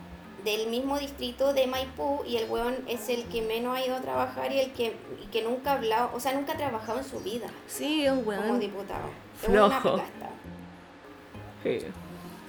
[0.47, 4.01] del mismo distrito de Maipú y el weón es el que menos ha ido a
[4.01, 7.05] trabajar y el que, y que nunca ha hablado, o sea, nunca ha trabajado en
[7.05, 9.09] su vida Sí, es un como weón diputado.
[9.43, 10.01] Es una flojo.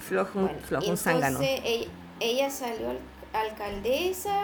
[0.00, 1.40] flojo, Bueno, flojo, un zángano.
[1.42, 1.88] entonces ella,
[2.20, 3.00] ella salió al-
[3.32, 4.40] alcaldesa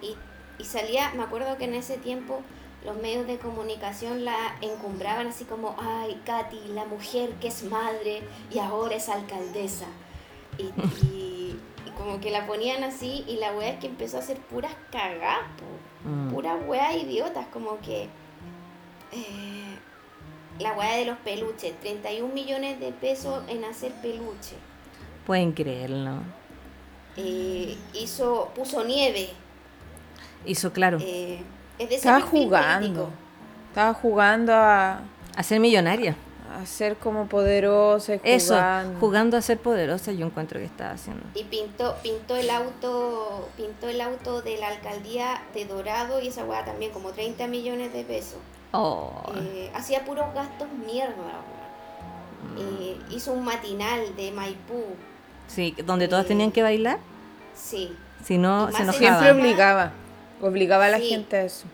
[0.00, 0.14] y,
[0.58, 2.40] y salía, me acuerdo que en ese tiempo
[2.84, 8.22] los medios de comunicación la encumbraban así como, ay, Katy, la mujer que es madre
[8.52, 9.86] y ahora es alcaldesa.
[10.58, 11.56] Y
[11.96, 15.46] como que la ponían así y la wea es que empezó a hacer puras cagadas,
[15.58, 16.08] po.
[16.08, 16.30] Mm.
[16.32, 18.08] puras weas idiotas, como que
[19.12, 19.76] eh,
[20.58, 24.56] la wea de los peluches, 31 millones de pesos en hacer peluche.
[25.26, 26.16] Pueden creerlo.
[27.16, 29.28] Eh, hizo, puso nieve.
[30.44, 30.98] Hizo claro.
[31.00, 31.40] eh,
[31.78, 32.80] es de Estaba jugando.
[33.04, 33.10] político.
[33.68, 35.02] Estaba jugando a,
[35.36, 36.16] A ser millonaria.
[36.62, 39.00] A ser como poderosa y Eso, jugando.
[39.00, 41.24] jugando a ser poderosa, yo encuentro que estaba haciendo.
[41.34, 46.44] Y pintó, pintó el auto, pintó el auto de la alcaldía de Dorado y esa
[46.44, 48.38] weá también como 30 millones de pesos.
[48.72, 51.14] Oh, Eh, hacía puros gastos mierda.
[52.58, 54.84] Eh, hizo un matinal de Maipú.
[55.46, 56.98] sí, donde todos tenían que bailar,
[57.54, 57.94] Sí.
[58.24, 58.94] si no, se enojaban.
[59.22, 59.92] Siempre obligaba.
[60.40, 61.08] Obligaba a la Sí.
[61.10, 61.66] gente a eso.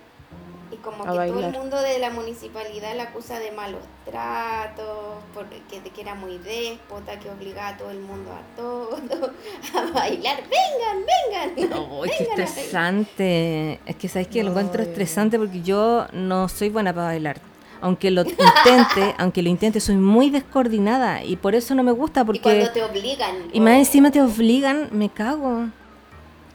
[0.71, 5.17] Y como A que todo el mundo de la municipalidad la acusa de malos tratos,
[5.35, 8.97] porque de que era muy déspota, que obligaba a todo el mundo a todo,
[9.75, 10.37] a bailar.
[10.43, 11.55] Vengan, vengan.
[11.55, 12.41] Qué vengan bailar".
[12.41, 13.81] estresante.
[13.87, 14.89] Es que sabes que lo No, encuentro ya.
[14.91, 17.41] estresante porque yo no soy buena para bailar.
[17.81, 22.23] Aunque lo intente, aunque lo intente, soy muy descoordinada y por eso no me gusta
[22.23, 23.35] Y porque cuando te obligan.
[23.53, 25.69] y más encima te obligan, me cago.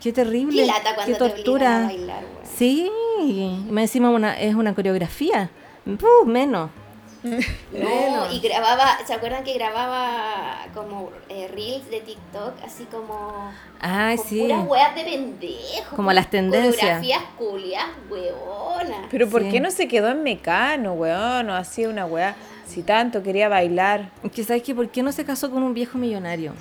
[0.04, 1.80] Qué terrible, Qué lata cuando qué te obligan a tortura.
[1.86, 2.24] bailar.
[2.58, 2.92] Sí,
[3.70, 5.50] más encima una, es una coreografía.
[5.86, 6.70] Puh, menos.
[7.72, 12.54] No, y grababa, ¿se acuerdan que grababa como eh, reels de TikTok?
[12.66, 13.50] Así como.
[13.82, 14.42] Con sí.
[14.42, 15.96] puras weas de pendejo.
[15.96, 16.76] Como las tendencias.
[16.76, 19.08] Coreografías culias, huevonas.
[19.10, 19.50] Pero ¿por Sí.
[19.52, 21.50] qué no se quedó en mecano, weón?
[21.50, 22.36] O hacía una weá.
[22.68, 24.12] Si tanto quería bailar.
[24.36, 26.54] Que sabes que por qué no se casó con un viejo millonario,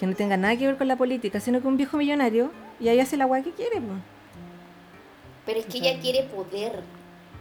[0.00, 2.88] que no tenga nada que ver con la política, sino con un viejo millonario y
[2.88, 3.98] ahí hace la weá que quiere, pues.
[5.44, 6.80] Pero es que ella quiere poder.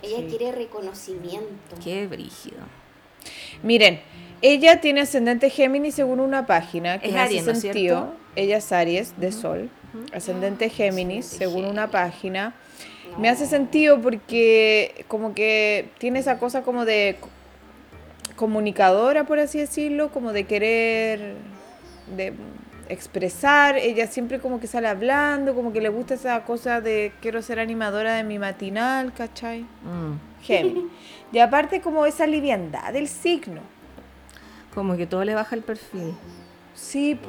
[0.04, 0.26] Ella Sí.
[0.30, 1.76] quiere reconocimiento.
[1.84, 2.58] Qué brígido.
[3.64, 4.02] Miren,
[4.42, 8.14] ella tiene ascendente Géminis según una página que Es me Aries, hace ¿no es sentido.
[8.36, 9.70] Ella es Aries de Sol.
[10.14, 11.92] Ascendente Géminis Ascendente según una Géminis.
[11.92, 12.56] página.
[13.12, 13.20] No.
[13.20, 17.18] Me hace sentido porque como que tiene esa cosa como de
[18.36, 21.36] comunicadora, por así decirlo, como de querer
[22.16, 22.34] de
[22.90, 23.78] expresar.
[23.78, 27.60] Ella siempre como que sale hablando, como que le gusta esa cosa de quiero ser
[27.60, 29.62] animadora de mi matinal, ¿cachai?
[29.84, 30.18] Mm.
[31.32, 33.62] Y aparte como esa liviandad del signo.
[34.74, 36.14] Como que todo le baja el perfil.
[36.74, 37.20] Sí,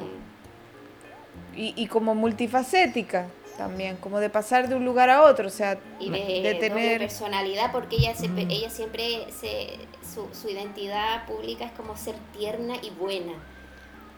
[1.55, 5.77] y, y como multifacética también, como de pasar de un lugar a otro, o sea,
[5.99, 6.99] y de, tener...
[6.99, 8.39] personalidad porque ella se- Mm.
[8.49, 13.33] ella siempre se su, su identidad pública es como ser tierna y buena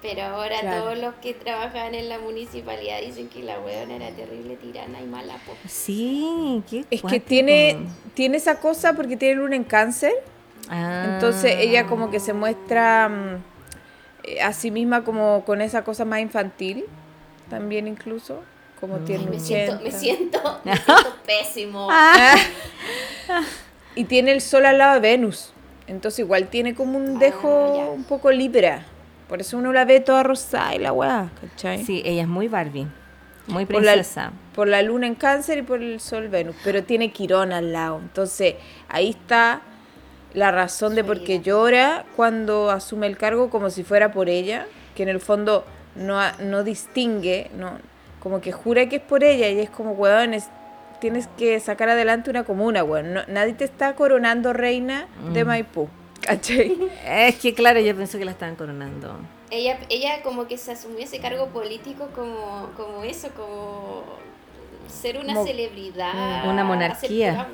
[0.04, 0.84] pero ahora Claro.
[0.84, 5.06] todos los que trabajan en la municipalidad dicen que la weona era terrible tirana y
[5.06, 5.54] mala po.
[5.68, 7.78] Sí, qué Es que tiene,
[8.14, 10.14] tiene esa cosa porque tiene luna en cáncer,
[10.70, 11.14] Ah.
[11.16, 13.44] entonces ella como que se muestra mm,
[14.26, 16.86] eh, a sí misma como con esa cosa más infantil,
[17.50, 18.42] también incluso,
[18.80, 19.06] como Mm.
[19.06, 19.98] tiene me siento me 80.
[20.00, 22.36] siento me siento pésimo Ah.
[23.96, 25.54] Y tiene el sol al lado de Venus.
[25.86, 28.86] Entonces igual tiene como un Ah, dejo un poco libra.
[29.34, 31.84] Por eso uno la ve toda rosada y la weá, ¿cachai?
[31.84, 32.86] Sí, ella es muy Barbie.
[33.48, 34.32] Muy Por la, princesa.
[34.54, 36.56] por la luna en cáncer y por el sol Venus.
[36.64, 37.98] Pero tiene Quirón al lado.
[37.98, 38.54] Entonces
[38.90, 39.62] ahí está
[40.36, 44.68] la razón de por qué llora cuando asume el cargo como si fuera por ella.
[44.94, 45.66] Que en el fondo
[45.96, 47.80] no, no distingue, no,
[48.20, 50.50] como que jura que es por ella y es como, weón, es-
[51.02, 53.16] tienes que sacar adelante una comuna, weón.
[53.16, 55.48] No- nadie te está coronando reina de Mm.
[55.48, 55.90] Maipú.
[56.26, 56.78] ¿Cachai?
[57.06, 59.18] Es que claro, yo pensé que la estaban coronando.
[59.52, 64.04] ella ella como que se asumió ese cargo político como como eso como
[64.88, 67.48] ser una Como- celebridad Una hacer monarquía.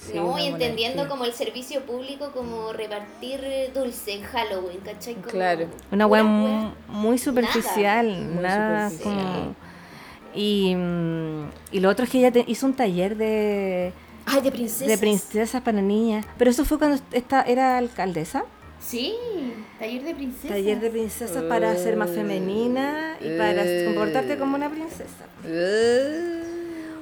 [0.00, 1.08] Sí, no, una y entendiendo monarquía.
[1.08, 3.40] como el servicio público como repartir
[3.74, 5.14] dulce en Halloween, ¿cachai?
[5.14, 5.66] Como Claro.
[5.90, 6.24] Una puras wea weas.
[6.24, 9.14] mu- muy superficial, Muy nada superficial.
[9.14, 9.54] como...
[10.34, 13.92] Y, mm, y lo otro es que ella te- hizo un taller de,
[14.26, 14.88] Ay, de princesas.
[14.88, 16.26] de princesas para niñas.
[16.36, 18.44] Pero eso fue cuando esta, era alcaldesa.
[18.80, 19.14] Sí,
[19.78, 20.50] taller de princesas.
[20.50, 25.24] Taller de princesas para ser más femenina y para comportarte como una princesa.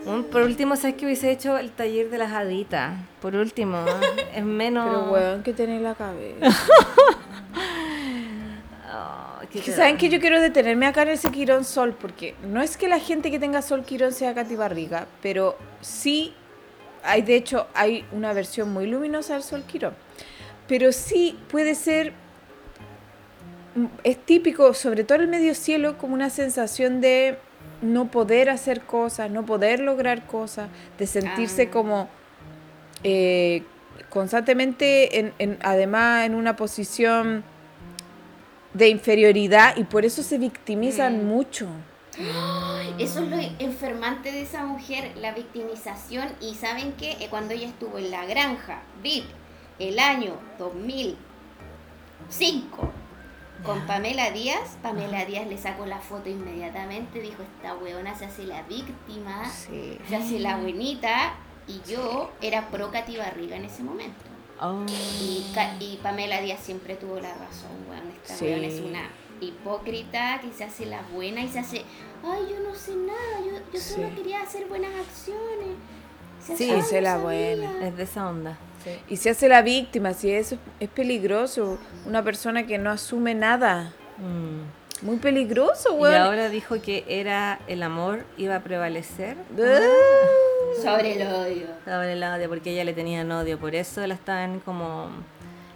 [0.07, 2.95] Un- por último, ¿sabes que hubiese hecho el taller de las haditas?
[3.23, 4.27] Por último, ¿eh?
[4.37, 4.87] es menos...
[4.87, 6.47] Pero weón, que tenés la cabeza.
[9.75, 12.99] Saben que yo quiero detenerme acá en ese Quirón Sol, porque no es que la
[12.99, 16.35] gente que tenga Sol Quirón sea Katy Barriga, pero sí
[17.05, 19.95] hay, de hecho, hay una versión muy luminosa del Sol Quirón.
[20.67, 22.13] Pero sí puede ser,
[24.05, 27.37] es típico, sobre todo en el medio cielo, como una sensación de
[27.83, 31.71] no poder hacer cosas, no poder lograr cosas, de sentirse Ah.
[31.71, 32.09] como
[33.07, 33.63] eh,
[34.09, 37.45] constantemente, en, en- además, en una posición
[38.73, 41.29] de inferioridad y por eso se victimizan Mm.
[41.29, 41.69] mucho.
[42.99, 46.29] Eso es lo enfermante de esa mujer, la victimización.
[46.41, 49.25] Y saben que Eh, cuando ella estuvo en la granja, VIP,
[49.79, 50.35] el año
[52.29, 52.93] 2005,
[53.65, 58.45] con Pamela Díaz, Pamela Díaz le sacó la foto inmediatamente, dijo, esta weona se hace
[58.45, 59.99] la víctima, Sí.
[60.09, 61.35] se hace la buenita.
[61.67, 64.23] Y yo era pro Katy Barriga en ese momento.
[64.61, 64.85] Oh.
[65.21, 68.11] Y, Pamela Díaz siempre tuvo la razón, weón.
[68.23, 68.47] Esta Sí.
[68.49, 69.09] es una
[69.45, 71.79] hipócrita que se hace la buena y se hace,
[72.25, 74.15] ay, yo no sé nada, yo, yo solo Sí.
[74.17, 75.69] quería hacer buenas acciones.
[76.41, 77.25] Se Sí, hace, "Ay, se no la sabía".
[77.25, 77.87] buena.
[77.87, 78.59] Es de esa onda.
[79.09, 81.79] Y se hace la víctima, si eso es peligroso.
[82.07, 83.95] Una persona que no asume nada.
[84.19, 85.07] Mm.
[85.07, 86.15] Muy peligroso, Y weón.
[86.17, 89.81] ahora dijo que era el amor iba a prevalecer Ah.
[90.83, 91.67] Sobre el odio.
[91.85, 95.09] sobre el odio porque ella le tenían odio, por eso la estaban como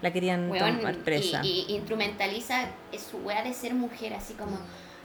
[0.03, 1.41] la querían Weón, tomar presa.
[1.45, 2.67] y, y instrumentaliza
[3.11, 4.59] su weá de ser mujer, así como,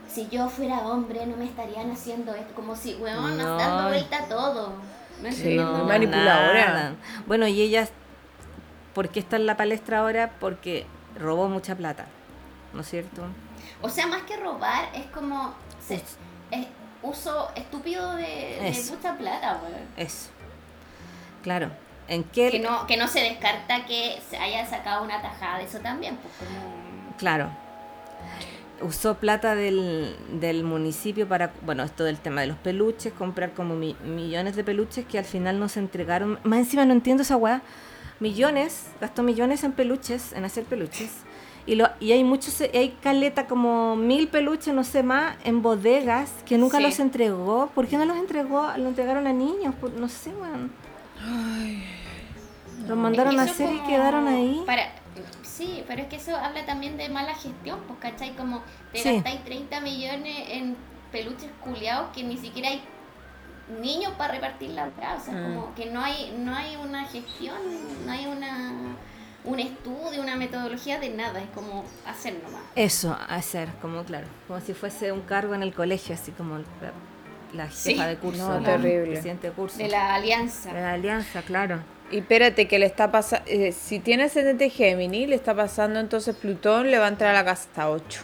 [0.08, 3.56] si yo fuera hombre no me estarían haciendo esto, como si, weón, No.
[3.56, 4.72] dando vuelta todo.
[5.22, 6.66] No Sí, manipuladora.
[6.66, 6.94] nada.
[7.26, 7.88] Bueno, y ella,
[8.94, 10.32] ¿por qué está en la palestra ahora?
[10.40, 10.86] Porque
[11.18, 12.06] robó mucha plata,
[12.72, 13.22] ¿no es cierto?
[13.80, 15.54] O sea, más que robar, es como
[15.86, 16.02] se-
[16.50, 16.66] Es-
[17.02, 19.74] uso estúpido de, de mucha plata, weón.
[19.96, 20.30] Eso.
[21.42, 21.70] Claro.
[22.08, 22.50] ¿En qué?
[22.50, 26.16] Que no, que no se descarta que se haya sacado una tajada de eso también,
[26.16, 26.74] pues como...
[27.16, 27.48] Claro.
[28.82, 33.74] Usó plata del, del municipio para, bueno, esto del tema de los peluches, comprar como
[33.76, 36.38] mi- millones de peluches que al final no se entregaron.
[36.42, 37.62] Más encima no entiendo esa weá.
[38.20, 41.10] Millones, gastó millones en peluches, en hacer peluches.
[41.66, 45.62] Y, lo, y hay muchos, y hay caleta como mil peluches, no sé más, en
[45.62, 46.82] bodegas que nunca Sí.
[46.82, 47.70] los entregó.
[47.74, 48.66] ¿Por qué no los entregó?
[48.76, 50.70] Lo entregaron a niños, por- no sé, weón.
[52.86, 54.62] Los mandaron a hacer y quedaron ahí.
[54.66, 54.92] Para,
[55.42, 58.34] sí, pero es que eso habla también de mala gestión, pues, ¿cachai?
[58.36, 59.14] Como te Sí.
[59.14, 60.76] gastáis 30 millones en
[61.12, 62.82] peluches culiados que ni siquiera hay
[63.80, 65.42] niños para repartir la weá, o sea, Mm.
[65.54, 67.56] como que no hay, no hay una gestión,
[68.04, 68.72] no hay una
[69.46, 72.62] un estudio, una metodología de nada, es como hacer nomás.
[72.76, 76.64] Eso, hacer, como claro, como si fuese un cargo en el colegio, así como el-
[77.54, 77.94] la jefa Sí.
[77.98, 79.12] de curso, No, la terrible.
[79.12, 79.78] presidente de curso.
[79.78, 80.72] De la alianza.
[80.72, 81.80] De la alianza, claro.
[82.10, 83.44] Y espérate, que le está pasando.
[83.72, 87.44] si tiene ascendente Géminis, le está pasando entonces Plutón, le va a entrar a la
[87.44, 88.20] casa 8.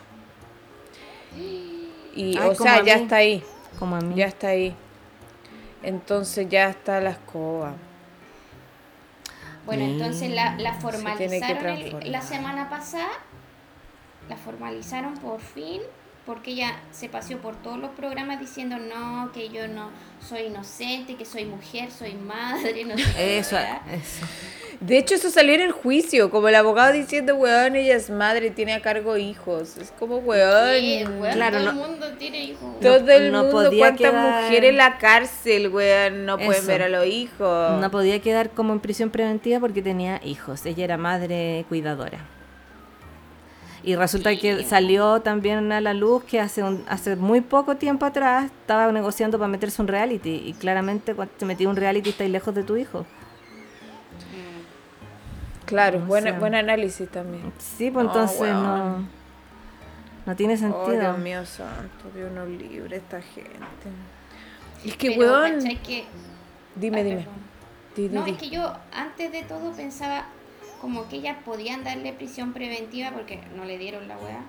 [2.14, 3.42] Y, Ay, o sea, ya está ahí.
[3.78, 4.14] Como a mí.
[4.16, 4.74] Ya está ahí.
[5.82, 7.72] Entonces ya está la escoba.
[9.64, 13.08] Bueno, entonces la, la Se tiene que formalizaron el- la semana pasada,
[14.28, 15.80] la formalizaron por fin,
[16.30, 19.90] porque ella se paseó por todos los programas diciendo no, que yo no
[20.24, 23.80] soy inocente, que soy mujer, soy madre, no sé qué, Eso, ¿verdad?
[23.92, 24.24] eso.
[24.78, 28.46] De hecho, eso salió en el juicio, como el abogado diciendo, weón, ella es madre
[28.46, 29.76] y tiene a cargo hijos.
[29.76, 30.78] Es como, weón.
[30.78, 32.80] Sí, weón, Claro, todo no- el mundo tiene hijos.
[32.80, 36.64] Todo No- el no mundo, podía cuántas quedar- mujeres en la cárcel, weón, no pueden
[36.66, 37.80] ver a los hijos.
[37.80, 40.64] No podía quedar como en prisión preventiva porque tenía hijos.
[40.64, 42.20] Ella era madre cuidadora.
[43.82, 48.04] Y resulta que salió también a la luz que hace, un- hace muy poco tiempo
[48.04, 50.42] atrás estaba negociando para meterse un reality.
[50.46, 53.06] Y claramente cuando te metí un reality estáis lejos de tu hijo.
[55.66, 56.38] Claro, O buen, sea.
[56.38, 57.52] buen análisis también.
[57.58, 59.06] Sí, pues No, entonces no,
[60.26, 61.00] no tiene Oh, sentido.
[61.00, 63.48] Dios mío santo, Dios nos libre esta gente.
[64.84, 66.04] Es que, Pero, weón, dime, Ay,
[66.76, 67.02] dime.
[67.04, 67.24] perdón.
[67.96, 68.30] Di, di, No, di.
[68.32, 70.24] es que yo antes de todo pensaba
[70.80, 74.40] como que ellas podían darle prisión preventiva porque no le dieron la weá.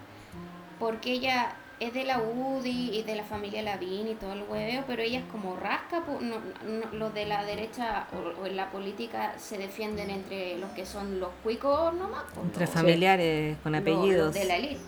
[0.80, 4.84] Porque ella es de la UDI y de la familia Lavín y todo el hueveo,
[4.88, 6.04] pero ella es como rasca.
[6.22, 10.70] No, no- los de la derecha o, o en la política se defienden entre los
[10.72, 12.24] que son los cuicos nomás.
[12.34, 14.26] po, Entre los- familiares con apellidos.
[14.28, 14.80] los de la elite.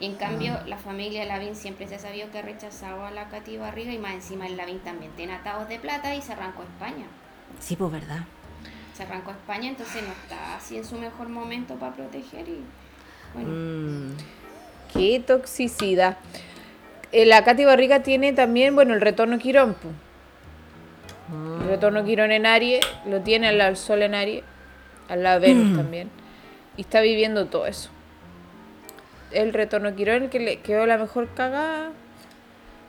[0.00, 3.28] Y en cambio, la familia Lavín siempre se ha sabido que ha rechazado a la
[3.28, 6.62] Cati Barriga y más encima el Lavín también tiene atados de plata y se arrancó
[6.62, 7.06] a España
[7.60, 8.24] Sí, pues verdad.
[9.02, 12.60] Se arrancó a España, entonces no está así en su mejor momento para proteger y
[13.34, 14.16] bueno, Mm.
[14.92, 16.18] Qué toxicidad.
[17.12, 19.74] Eh, la Katy Barriga tiene también, bueno, el retorno Quirón.
[19.74, 19.88] po.
[21.62, 24.44] El retorno Quirón en Aries, lo tiene al Sol en Aries,
[25.08, 26.10] al lado de Venus también.
[26.76, 27.88] Y está viviendo todo eso.
[29.30, 31.92] El retorno Quirón que le quedó la mejor cagada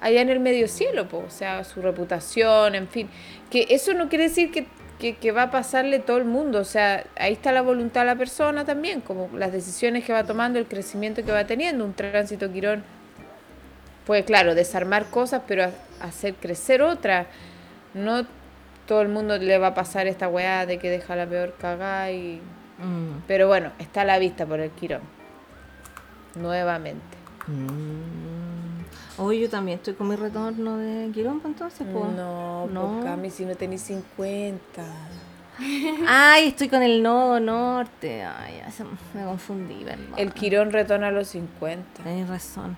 [0.01, 1.23] allá en el medio cielo, po.
[1.25, 3.09] o sea, su reputación, en fin.
[3.49, 4.67] Que eso no quiere decir que,
[5.03, 8.07] que, que va a pasarle todo el mundo, o sea, ahí está la voluntad de
[8.07, 11.93] la persona también, como las decisiones que va tomando, el crecimiento que va teniendo, un
[11.93, 12.85] tránsito Quirón
[14.05, 17.27] puede, claro, desarmar cosas, pero ha- hacer crecer otras.
[17.93, 18.25] No
[18.87, 22.09] todo el mundo le va a pasar esta weá de que deja la peor cagada
[22.11, 22.41] y...
[22.79, 23.23] Mm.
[23.27, 25.01] Pero bueno, está a la vista por el Quirón.
[26.35, 27.17] Nuevamente.
[27.47, 28.42] Mm.
[29.17, 31.87] Hoy yo también estoy con mi retorno de Quirón, pues, entonces.
[31.87, 33.01] No, no.
[33.03, 34.59] Cami, si no tenés 50.
[36.07, 38.23] Ay, estoy con el nodo norte.
[38.23, 38.61] Ay,
[39.13, 40.17] me confundí, ¿verdad?
[40.17, 42.03] El Quirón retorna a los 50.
[42.03, 42.75] Tenés razón.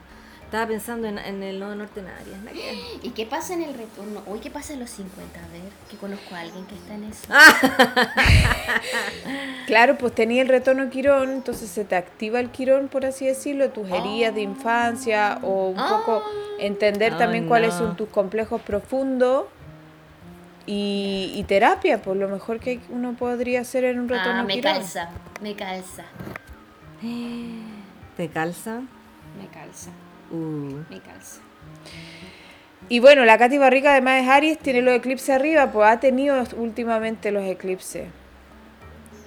[0.56, 2.76] Estaba pensando en, en el nodo norte en que ver.
[3.04, 4.24] ¿y qué pasa en el retorno?
[4.26, 5.38] Uy, ¿qué pasa en los 50?
[5.38, 7.28] A ver, que conozco a alguien que está en eso.
[9.68, 13.70] Claro, pues tenía el retorno Quirón, entonces se te activa el Quirón, por así decirlo,
[13.72, 16.24] tus heridas de infancia o un poco
[16.60, 17.80] entender Ay, también cuáles no.
[17.80, 19.46] son tus complejos profundos
[20.66, 24.54] y, y terapia, pues lo mejor que uno podría hacer en un retorno Ah, me
[24.54, 24.74] Quirón.
[24.74, 25.10] calza,
[25.42, 26.06] me calza,
[28.18, 28.82] ¿Te calza?
[29.38, 29.90] me calza,
[30.32, 30.84] Uh.
[30.90, 31.42] me calza.
[32.88, 36.42] Y bueno, la Katy Barriga además es Aries, tiene los eclipses arriba, pues ha tenido
[36.58, 38.08] últimamente los eclipses.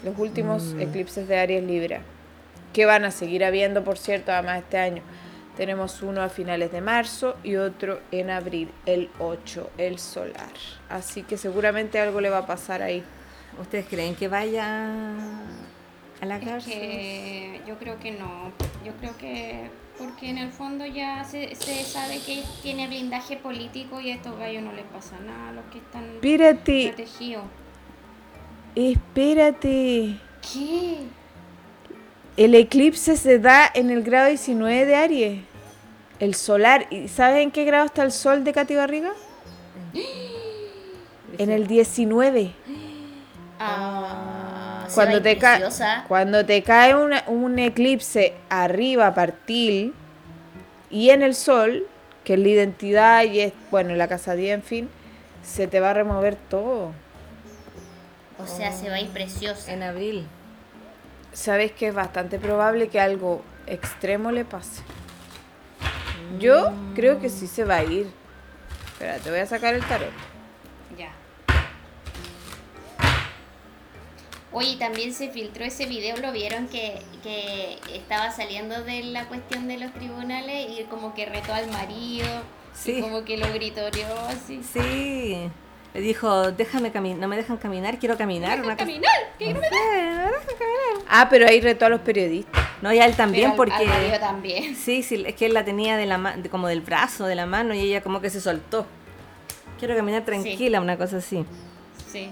[0.05, 2.03] Los últimos eclipses de Aries Libra.
[2.73, 5.03] Que van a seguir habiendo, por cierto, además este año.
[5.57, 10.53] Tenemos uno a finales de marzo y otro en abril, el 8, el solar.
[10.89, 13.03] Así que seguramente algo le va a pasar ahí.
[13.61, 14.89] ¿Ustedes creen que vaya
[16.21, 18.53] a la Es que yo creo que no,
[18.85, 24.01] yo creo que porque en el fondo ya se, se sabe que tiene blindaje político
[24.01, 27.45] y a estos gallos no les pasa nada a los que están Espérate, protegidos.
[28.77, 30.17] espérate.
[30.53, 30.99] ¿Qué?
[32.37, 35.41] El eclipse se da en el grado 19 de Aries.
[36.21, 36.87] El solar.
[36.91, 39.13] ¿Y sabes en qué grado está el sol de Katy Barriga?
[41.37, 42.53] En el 19.
[43.61, 44.38] Ah,
[44.95, 46.05] Cuando te, cae, preciosa.
[46.09, 49.95] cuando te cae una- un eclipse arriba, partil,
[50.91, 51.87] y en el sol,
[52.25, 54.89] que es la identidad y es, bueno, la casa 10, en fin,
[55.43, 56.93] se te va a remover todo.
[58.39, 59.73] O sea, se va a ir preciosa.
[59.73, 60.27] En abril.
[61.33, 64.83] Sabes que es bastante probable que algo extremo le pase.
[66.39, 68.09] Yo creo que sí se va a ir.
[68.93, 70.11] Espera, te voy a sacar el tarot.
[74.53, 79.69] Oye, también se filtró ese video, lo vieron que, que estaba saliendo de la cuestión
[79.69, 82.27] de los tribunales y como que retó al marido,
[82.73, 82.93] Sí.
[82.93, 84.61] y como que lo gritoreó así.
[84.63, 85.51] Sí.
[85.95, 88.59] Le dijo, déjame caminar, no me dejan caminar, quiero caminar.
[88.61, 89.13] una cosa- ¡Caminar!
[89.39, 91.05] que no me- Sí, me dejan caminar.
[91.09, 92.63] Ah, pero ahí retó a los periodistas.
[92.83, 94.19] No, y a él también Pero al- al marido porque...
[94.19, 94.77] también.
[94.77, 97.35] Sí, sí, es que él la tenía de la ma- de- como del brazo, de
[97.35, 98.87] la mano, y ella como que se soltó.
[99.79, 101.45] Quiero caminar tranquila, una cosa así.
[102.11, 102.31] Sí.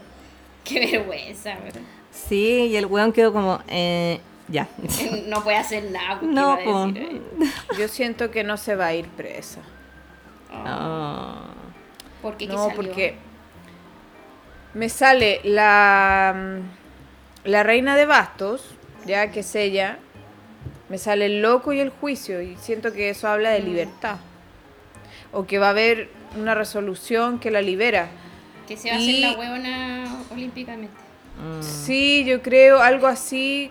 [0.65, 1.81] Qué vergüenza, ¿verdad?
[2.29, 4.69] Sí, y el weón quedó como, eh, ya.
[5.27, 6.21] No puede hacer nada.
[6.21, 7.23] ¿qué No, iba a decir ahí?
[7.79, 9.61] Yo siento que no se va a ir presa.
[10.53, 11.35] Oh.
[12.23, 12.47] ¿Por qué?
[12.47, 12.77] ¿Qué No, salió?
[12.77, 13.17] porque
[14.75, 18.65] me sale la, mm, la reina de bastos,
[19.05, 19.99] ya que es ella,
[20.89, 23.65] me sale el loco y el juicio, y siento que eso habla de Mm.
[23.67, 24.17] libertad.
[25.33, 28.09] O que va a haber una resolución que la libera.
[28.67, 31.06] Que se va a hacer la huevona olímpicamente.
[31.39, 31.63] Mm.
[31.63, 33.71] Sí, yo creo algo así.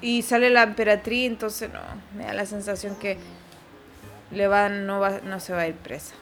[0.00, 1.80] Y sale la emperatriz, entonces no,
[2.16, 3.16] me da la sensación que
[4.30, 6.14] le va, no, va, no se va a ir presa.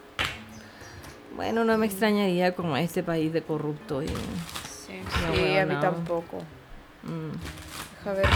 [1.35, 4.09] Bueno, no me extrañaría como este país de corrupto y...
[4.09, 5.01] Sí.
[5.27, 5.81] No, sí, a mí no.
[5.81, 6.39] tampoco.
[7.03, 7.31] mm.
[8.05, 8.27] Deja ver.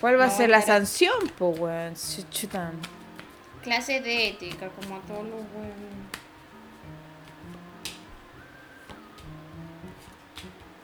[0.00, 1.94] ¿Cuál va a ser la pero- sanción, po, weón?
[3.62, 5.74] Clases de ética, como a todos los huevos.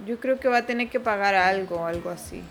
[0.06, 2.42] Yo creo que va a tener que pagar algo, algo así.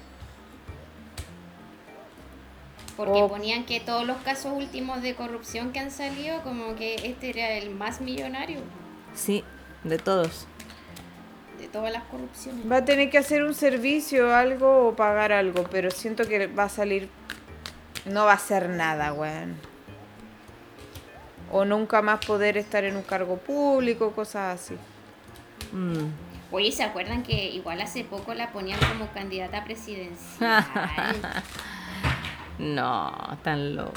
[2.98, 6.96] Porque O- ponían que todos los casos últimos de corrupción que han salido, como que
[7.08, 8.60] este era el más millonario
[9.16, 9.44] Sí,
[9.84, 10.48] de todos.
[11.60, 12.70] de todas las corrupciones.
[12.72, 16.64] Va a tener que hacer un servicio, algo o pagar algo, pero siento que va
[16.64, 17.10] a salir.
[18.06, 19.56] No va a hacer nada, weón.
[21.52, 24.76] O nunca más poder estar en un cargo público, cosas así.
[25.74, 26.29] Mm.
[26.52, 30.66] Oye, ¿se acuerdan que igual hace poco la ponían como candidata presidencial?
[32.60, 33.94] No, tan loco.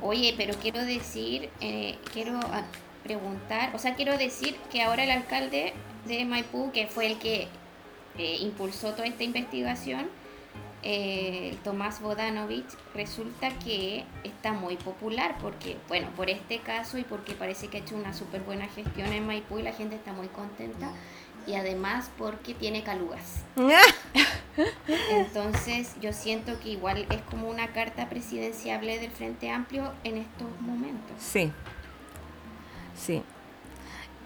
[0.00, 2.62] Oye, pero quiero decir, eh, quiero ah,
[3.02, 5.74] preguntar, o sea, quiero decir que ahora el alcalde
[6.06, 7.48] de Maipú, que fue el que
[8.18, 10.08] eh, impulsó toda esta investigación,
[10.88, 17.32] eh, Tomás Bodanovich, resulta que está muy popular porque, bueno, por este caso y porque
[17.32, 20.28] parece que ha hecho una súper buena gestión en Maipú y la gente está muy
[20.28, 20.92] contenta.
[21.44, 23.42] Y además porque tiene calugas.
[25.10, 30.48] Entonces yo siento que igual es como una carta presidenciable del Frente Amplio en estos
[30.60, 31.16] momentos.
[31.18, 31.50] Sí.
[32.96, 33.24] Sí.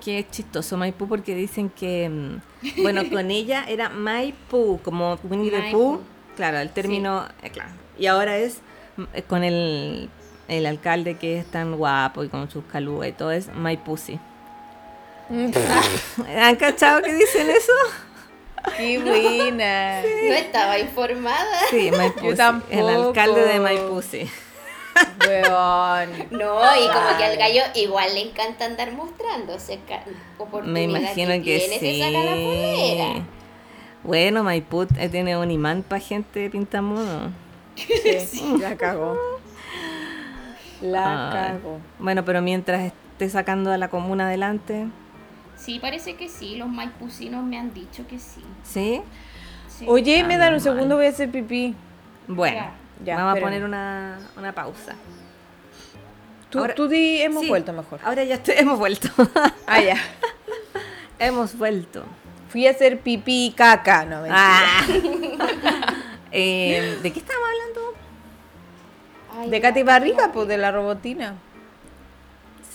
[0.05, 5.71] Qué chistoso Maipú porque dicen que, mm, bueno, con ella era Maipú, como Winnie the.
[5.73, 6.01] Pooh.
[6.41, 7.69] Claro, el término, eh, claro.
[7.99, 8.61] Y ahora es
[8.97, 10.09] mm, eh, con el,
[10.49, 14.19] el alcalde que es tan guapo y con sus calugas y todo, es Maipusi.
[15.29, 17.73] ¿Han cachado que dicen eso?
[18.75, 20.01] ¡Qué buena!
[20.29, 21.61] No estaba informada.
[21.69, 21.91] Sí.
[22.23, 22.73] Yo tampoco.
[22.73, 24.31] El alcalde de Maipusi.
[25.27, 26.11] Weón.
[26.31, 31.33] No, y como que al gallo igual le encanta andar mostrándose ca- Me oportunidad imagino
[31.45, 32.45] que, tiene, se saca la sí.
[32.45, 33.40] polera.
[34.03, 37.33] Bueno, Maipú eh, tiene un imán para gente pintamono.
[38.27, 39.17] Sí, la cagó.
[40.83, 41.79] La cagó.
[41.99, 44.87] Bueno, pero mientras esté sacando a la comuna adelante,
[45.57, 48.43] Sí, parece que sí, los maipucinos me han dicho que sí.
[48.65, 49.03] ¿sí?
[49.69, 49.85] Sí.
[49.89, 51.75] Oye, Ah, me dan un segundo, voy a hacer pipí.
[52.29, 52.73] Bueno, Ya.
[53.05, 54.95] Ya, vamos a poner una, una pausa.
[56.51, 58.01] Tú, Ahora- tú di, hemos Sí, vuelto mejor.
[58.05, 59.09] Ahora ya estoy- hemos vuelto.
[59.67, 59.97] Ah, ya.
[61.19, 62.05] hemos vuelto.
[62.51, 64.05] Fui a hacer pipí y caca.
[64.05, 64.37] No, mentira.
[64.39, 64.87] Ah.
[66.33, 67.81] Eh, ¿De qué estábamos hablando?
[69.37, 71.35] Ay, De Katy Barriga, pues de la robotina.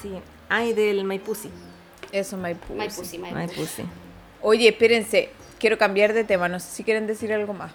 [0.02, 0.12] Sí.
[0.50, 1.50] Ay, del Maipusi.
[2.12, 2.76] Eso, Maipú.
[2.76, 3.36] Maipusi, Maipusi.
[3.38, 3.84] Maipusi.
[4.42, 5.30] Oye, espérense.
[5.58, 6.50] Quiero cambiar de tema.
[6.50, 7.72] No sé si quieren decir algo más.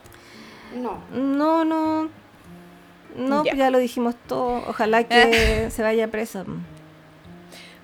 [0.77, 1.03] No.
[1.13, 2.11] No, no.
[3.17, 3.53] No, Ya.
[3.53, 4.63] pues ya lo dijimos todo.
[4.69, 6.45] Ojalá que se vaya preso.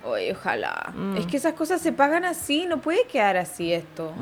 [0.06, 0.92] Oye, ojalá.
[0.94, 1.16] Mm.
[1.16, 2.66] Es que esas cosas se pagan así.
[2.66, 4.12] No puede quedar así esto.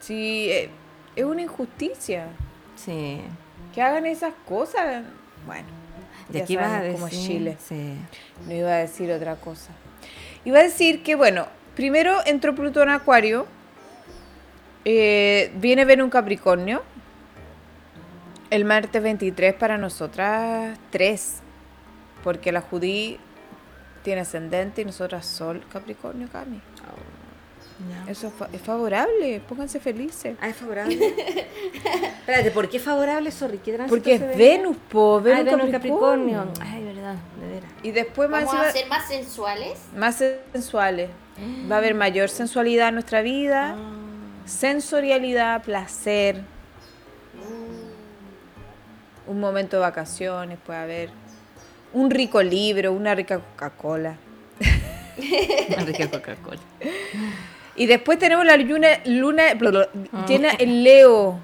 [0.00, 0.70] Sí, eh,
[1.16, 2.26] es una injusticia.
[2.76, 3.20] Sí.
[3.74, 5.04] Que hagan esas cosas.
[5.46, 5.66] Bueno,
[6.30, 6.92] ¿Y ya aquí vas a decir?
[6.94, 7.56] cómo es Chile.
[7.66, 7.94] Sí.
[8.46, 9.72] No iba a decir otra cosa.
[10.44, 13.46] Iba a decir que, bueno, primero entró Plutón a Acuario.
[14.84, 16.82] eh, viene Venus en Capricornio.
[18.50, 21.38] El martes 23 para nosotras 3.
[22.22, 23.18] Porque la Judí
[24.02, 26.60] tiene ascendente y nosotras Sol Capricornio Cami.
[28.06, 28.10] Ya.
[28.12, 29.40] Eso es, fa- es favorable.
[29.48, 30.36] Pónganse felices.
[30.40, 30.94] Ah, es favorable.
[32.20, 33.30] Espérate, ¿por qué favorable?
[33.32, 34.38] Sorry, ¿qué Porque se es?
[34.38, 35.16] Venus, po.
[35.18, 36.38] Ah, Venus, Venus Capricornio.
[36.44, 36.72] Capricornio.
[36.76, 37.16] Ay, verdad.
[37.16, 37.70] Ah, de veras.
[37.82, 39.78] Y después más, Vamos a ser más sensuales.
[39.96, 40.22] más
[40.52, 41.10] sensuales.
[41.70, 43.74] Va a haber mayor sensualidad en nuestra vida,
[44.44, 46.42] sensorialidad, placer.
[49.26, 51.10] Un momento de vacaciones puede haber.
[51.92, 54.16] Un rico libro, una rica Coca-Cola.
[55.16, 56.60] Enrique Coca-Cola.
[57.74, 59.88] Y después tenemos la luna, luna bla,
[60.26, 61.38] llena en Leo.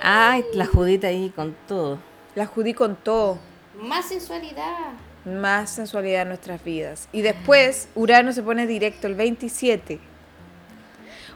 [0.00, 1.98] Ay, la Judita ahí con todo.
[2.34, 3.38] La Judy con todo.
[3.80, 4.92] Más sensualidad.
[5.24, 7.08] Más sensualidad en nuestras vidas.
[7.12, 9.98] Y después Urano se pone directo el 27.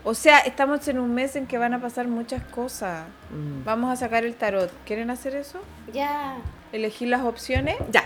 [0.04, 3.06] O sea, estamos en un mes en que van a pasar muchas cosas.
[3.30, 3.64] Mm.
[3.64, 4.70] Vamos a sacar el tarot.
[4.84, 5.60] ¿Quieren hacer eso?
[5.92, 6.36] Ya,
[6.72, 8.04] Elegir las opciones Ya.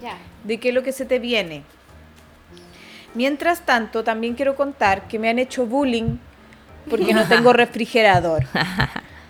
[0.00, 0.16] ya.
[0.44, 1.62] de qué es lo que se te viene.
[3.14, 6.18] Mientras tanto, también quiero contar que me han hecho bullying
[6.90, 8.44] porque no tengo refrigerador.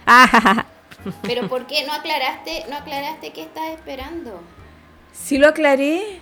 [1.23, 4.41] Pero ¿por qué no aclaraste, no aclaraste qué estás esperando?
[5.13, 6.19] Si lo aclaré,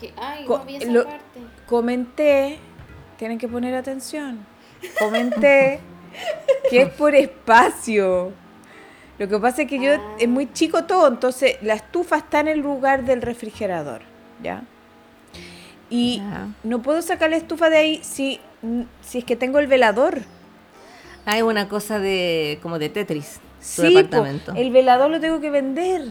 [0.00, 1.40] Que, ay, Co- no vi esa lo- parte.
[1.66, 2.58] comenté,
[3.18, 4.44] tienen que poner atención,
[4.98, 5.80] comenté
[6.70, 8.32] que es por espacio.
[9.18, 10.16] Lo que pasa es que yo Ah.
[10.18, 14.02] es muy chico todo, entonces la estufa está en el lugar del refrigerador,
[14.42, 14.62] ¿ya?
[15.90, 16.20] Y
[16.64, 18.40] no puedo sacar la estufa de ahí si,
[19.02, 20.22] si es que tengo el velador.
[21.26, 23.40] Hay una cosa de como de Tetris.
[23.60, 24.52] Su Sí, po, departamento.
[24.56, 26.02] el velador lo tengo que vender.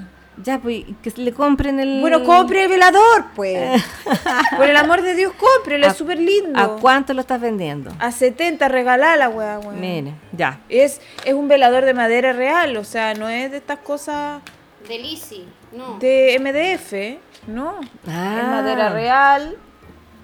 [0.41, 2.01] Ya, pues, que le compren el.
[2.01, 3.83] Bueno, compre el velador, pues.
[4.57, 6.59] Por el amor de Dios, cómprelo, ¿A- es súper lindo.
[6.59, 7.91] ¿A cuánto lo estás vendiendo?
[7.99, 9.73] A 70, regalala, weá, weá.
[9.73, 10.59] Mire, ya.
[10.69, 14.41] Es, es un velador de madera real, o sea, no es de estas cosas
[14.87, 15.99] De Lizzy, no.
[15.99, 17.79] de MDF, no.
[18.07, 18.37] Ah.
[18.41, 19.55] Es madera real,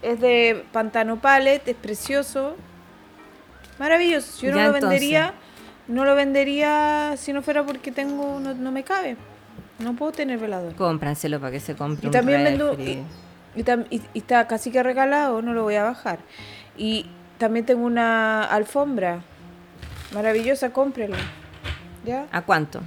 [0.01, 2.55] es de pantano pallet, es precioso.
[3.77, 4.41] Maravilloso.
[4.41, 4.89] Yo no Ya, lo entonces.
[4.99, 5.33] vendería,
[5.87, 9.15] no lo vendería si no fuera porque tengo, no, no me cabe.
[9.79, 10.75] No puedo tener velador.
[10.75, 13.03] Cómpranselo para que se compre Y un también vendo, y,
[13.55, 16.19] y tam- y- y está casi que regalado, no lo voy a bajar.
[16.77, 17.05] Y
[17.37, 19.21] también tengo una alfombra
[20.13, 21.17] maravillosa, cómprela.
[22.05, 22.27] ¿Ya?
[22.31, 22.81] ¿A cuánto?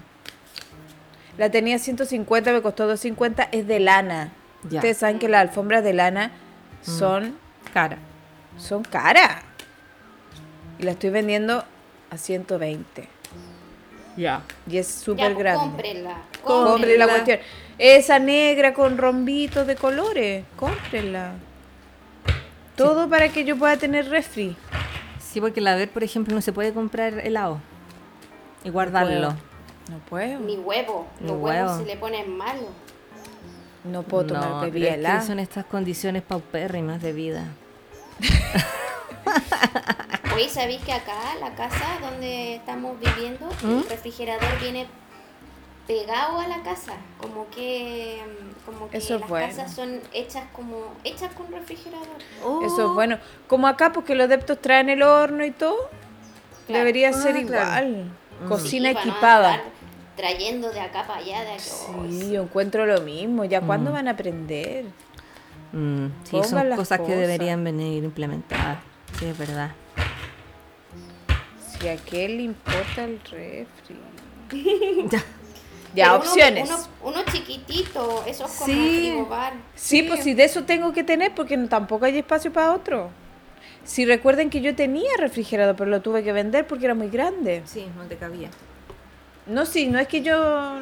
[1.39, 4.33] La tenía 150, me costó 250, es de lana.
[4.69, 4.79] Ya.
[4.79, 6.31] Ustedes saben que las alfombras de lana
[6.83, 7.37] son,
[7.73, 7.97] Cara.
[8.59, 9.43] son caras.
[10.79, 11.65] Y la estoy vendiendo
[12.11, 13.09] a 120.
[14.17, 14.43] Ya.
[14.69, 15.65] Y es súper pues, grande.
[15.65, 16.17] Cómprenla.
[16.43, 17.07] Compre la cómprenla.
[17.09, 17.39] cuestión.
[17.79, 21.33] Esa negra con rombitos de colores, cómprenla.
[22.77, 24.57] Todo para que yo pueda tener refri.
[25.21, 27.59] Sí, porque la ver, por ejemplo, no se puede comprar helado
[28.65, 29.31] y guardarlo.
[29.91, 30.39] No puedo.
[30.41, 31.07] Ni huevo.
[31.21, 31.45] Ni Los huevo.
[31.47, 32.69] huevos se le ponen malos.
[33.85, 35.23] No puedo tomar No, bebida pero es que helada.
[35.23, 37.45] son estas condiciones paupérrimas de vida.
[40.35, 43.79] Oye, ¿sabéis que acá, la casa donde estamos viviendo, ¿Mm?
[43.79, 44.87] el refrigerador viene
[45.87, 46.95] pegado a la casa?
[47.21, 49.47] Como que, mm, como que Eso es las bueno.
[49.49, 52.07] casas son hechas como hechas con refrigerador.
[52.63, 53.19] Eso es bueno.
[53.47, 55.77] Como acá, porque los adeptos traen el horno y todo,
[56.67, 56.79] Claro.
[56.79, 57.41] debería Ah, ser claro.
[57.89, 58.13] igual.
[58.49, 59.63] Cocina Sí, para no equipada.
[60.17, 61.61] trayendo de acá para allá, de acá.
[61.61, 63.45] Sí, yo encuentro lo mismo.
[63.45, 63.95] ¿Ya cuándo Mm.
[63.95, 64.87] van a aprender?
[65.73, 67.19] Mm, sí, son las cosas que cosas.
[67.19, 68.79] deberían venir implementadas.
[69.23, 69.71] Sí, es verdad.
[71.79, 73.97] Si a qué le importa el refri.
[75.11, 75.23] Ya.
[75.95, 76.69] Ya, uno- opciones.
[76.69, 76.89] Uno,
[77.21, 79.11] uno chiquitito, eso es como Sí.
[79.13, 79.53] frigobar.
[79.77, 83.11] Sí, pues si de eso tengo que tener porque tampoco hay espacio para otro.
[83.85, 87.63] Si recuerden que yo tenía refrigerador, pero lo tuve que vender porque era muy grande.
[87.67, 88.49] Sí, no te cabía.
[89.47, 90.35] No, sí, no es que yo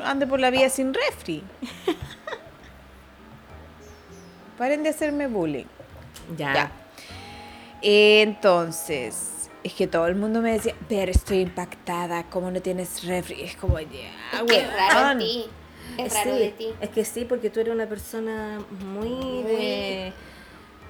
[0.05, 1.43] ande por la vía sin refri.
[4.59, 5.67] Paren de hacerme bullying.
[6.39, 6.55] Ya.
[6.55, 6.73] Ya.
[7.83, 13.43] Entonces, es que todo el mundo me decía, pero estoy impactada, ¿cómo no tienes refri?
[13.43, 13.87] Es como, ya,
[14.35, 15.19] Es que es raro weón.
[15.19, 15.45] ti.
[15.99, 16.69] Es raro Sí, de ti.
[16.81, 20.13] Es que sí, porque tú eres una persona muy, de-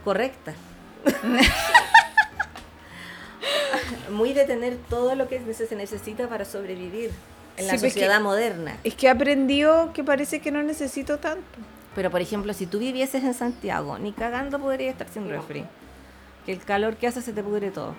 [0.05, 0.53] correcta.
[4.11, 7.11] muy de tener todo lo que se necesita para sobrevivir
[7.57, 8.76] en la Sí, pues sociedad que- moderna.
[8.84, 11.45] Es que aprendió que parece que no necesito tanto.
[11.95, 15.36] Pero por ejemplo, si tú vivieses en Santiago, ni cagando podrías estar sin No.
[15.36, 15.64] refri.
[16.51, 17.94] Que el calor que hace se te pudre todo.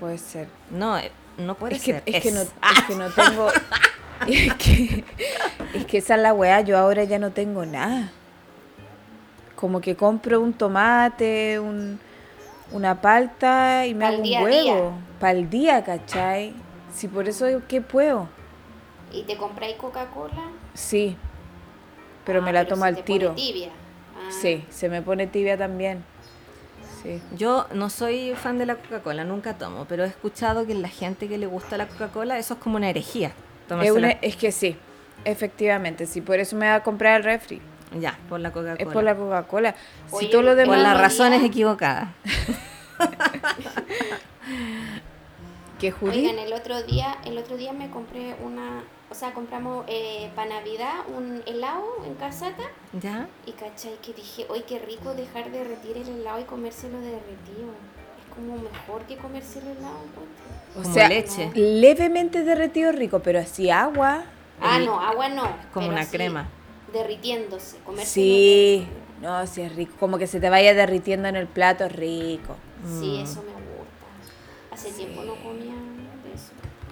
[0.00, 0.48] Puede ser.
[0.70, 2.02] No, eh, no puede Es que, ser.
[2.06, 2.50] es, que no, es.
[2.62, 3.48] Ah, es que no tengo.
[4.26, 5.04] Es que,
[5.74, 8.10] es que esa es la weá, yo ahora ya no tengo nada.
[9.56, 12.00] Como que compro un tomate, un,
[12.72, 14.92] una palta y me hago un huevo.
[15.20, 16.54] Para el día, ¿cachai?
[16.94, 18.26] Si por eso, ¿qué puedo?
[19.12, 20.48] ¿Y te compráis Coca-Cola?
[20.72, 21.14] Sí,
[22.24, 23.28] pero me Ah, la pero tomo se al te tiro.
[23.28, 23.68] pone tibia.
[24.16, 24.30] Ah.
[24.30, 26.02] Sí, se me pone tibia también.
[27.06, 27.22] Sí.
[27.36, 31.28] Yo no soy fan de la Coca-Cola, nunca tomo, pero he escuchado que la gente
[31.28, 33.32] que le gusta la Coca-Cola, eso es como una herejía.
[33.80, 34.76] Es, una- es que sí,
[35.24, 37.60] Efectivamente, sí, por eso me va a comprar el refri.
[37.98, 38.76] Ya, por la Coca-Cola.
[38.78, 39.74] Es por la Coca-Cola.
[40.18, 40.82] Si todo lo por Por demás...
[40.82, 42.08] las razones equivocadas.
[45.80, 45.94] que.
[46.00, 50.48] Oigan, el otro día, el otro día me compré una, o sea, compramos eh, para
[50.50, 52.64] Navidad un helado en casata
[53.00, 53.28] ¿Ya?
[53.46, 57.70] y cachai que dije, hoy qué rico dejar de derretir el helado y comérselo derretido.
[58.18, 59.96] Es como mejor que comerse el helado.
[60.08, 60.44] encuentro.
[60.78, 61.50] O Como sea, leche.
[61.54, 64.24] levemente derretido rico, pero así agua.
[64.60, 65.48] Ah, El- no, agua no.
[65.72, 66.48] como una crema.
[66.92, 68.86] Derritiéndose, comérselo Sí,
[69.22, 69.94] no, sí es rico.
[69.98, 72.56] Como que se te vaya derritiendo en el plato, es rico.
[73.00, 73.22] Sí, Mm.
[73.24, 74.06] eso me gusta.
[74.72, 75.85] Hace tiempo no comía de.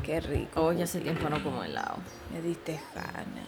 [0.04, 0.60] Qué rico.
[0.66, 1.96] Oh, ya hace tiempo no como helado.
[2.32, 3.42] Me diste gana.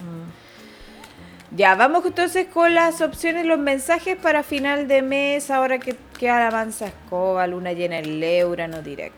[0.00, 1.56] Mm.
[1.56, 6.40] Ya, vamos entonces con las opciones, los mensajes para final de mes, ahora que queda
[6.40, 9.16] la mansa escoba, luna llena en Leura, no directo.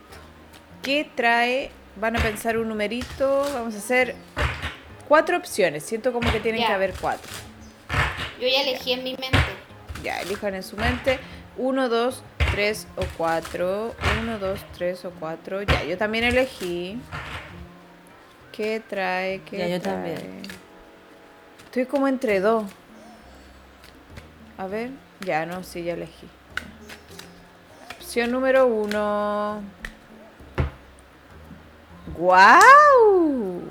[0.82, 1.70] ¿Qué trae?
[1.96, 4.14] Van a pensar un numerito, vamos a hacer
[5.08, 6.66] cuatro opciones, siento como que tienen Ya.
[6.68, 7.30] que haber cuatro.
[8.40, 9.38] Yo ya elegí en mi mente.
[10.04, 11.18] Ya, elijan en su mente
[11.56, 12.37] uno, dos, tres
[12.96, 13.94] o cuatro.
[14.20, 15.62] Uno, dos, tres o cuatro.
[15.62, 17.00] Ya, yo también elegí.
[18.52, 19.42] ¿Qué trae?
[19.42, 19.94] ¿Qué Ya, yo trae?
[19.94, 20.42] también.
[21.66, 22.64] Estoy como entre dos.
[24.56, 24.90] A ver,
[25.20, 26.26] ya, no, sí, ya elegí.
[28.00, 29.62] Opción número uno.
[32.16, 33.62] ¡Guau!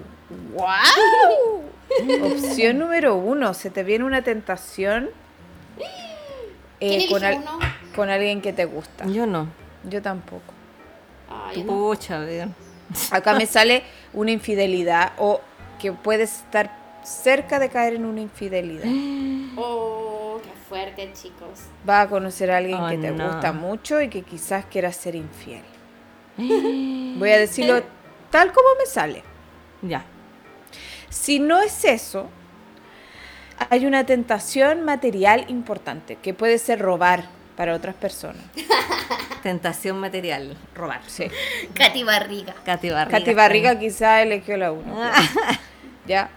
[0.53, 1.63] ¡Guau!
[2.23, 3.53] Opción número uno.
[3.53, 5.09] Se te viene una tentación
[6.79, 7.59] eh, ¿Quién con, elige al- uno?
[7.97, 9.05] Con alguien que te gusta.
[9.07, 9.47] Yo no.
[9.83, 10.53] Yo tampoco.
[11.57, 11.65] No.
[11.65, 12.47] Pucha, a ver.
[13.11, 13.83] Acá me sale
[14.13, 15.41] una infidelidad o
[15.79, 16.71] que puedes estar
[17.03, 18.85] cerca de caer en una infidelidad.
[19.59, 21.61] Oh, qué fuerte, chicos.
[21.83, 23.25] Vas a conocer a alguien Oh, que te no.
[23.27, 25.63] gusta mucho y que quizás quieras ser infiel.
[27.17, 27.81] Voy a decirlo
[28.29, 29.23] tal como me sale.
[29.81, 30.05] Ya.
[31.09, 32.27] Si no es eso,
[33.71, 37.23] hay una tentación material importante que puede ser robar
[37.57, 38.43] para otras personas.
[39.43, 40.55] Tentación material.
[40.73, 41.01] Robar.
[41.07, 41.27] Sí.
[41.73, 42.53] Katy Barriga.
[42.63, 43.19] Katy Barriga.
[43.19, 44.95] Katy Barriga quizá eligió la uno.
[46.07, 46.29] ¿Ya?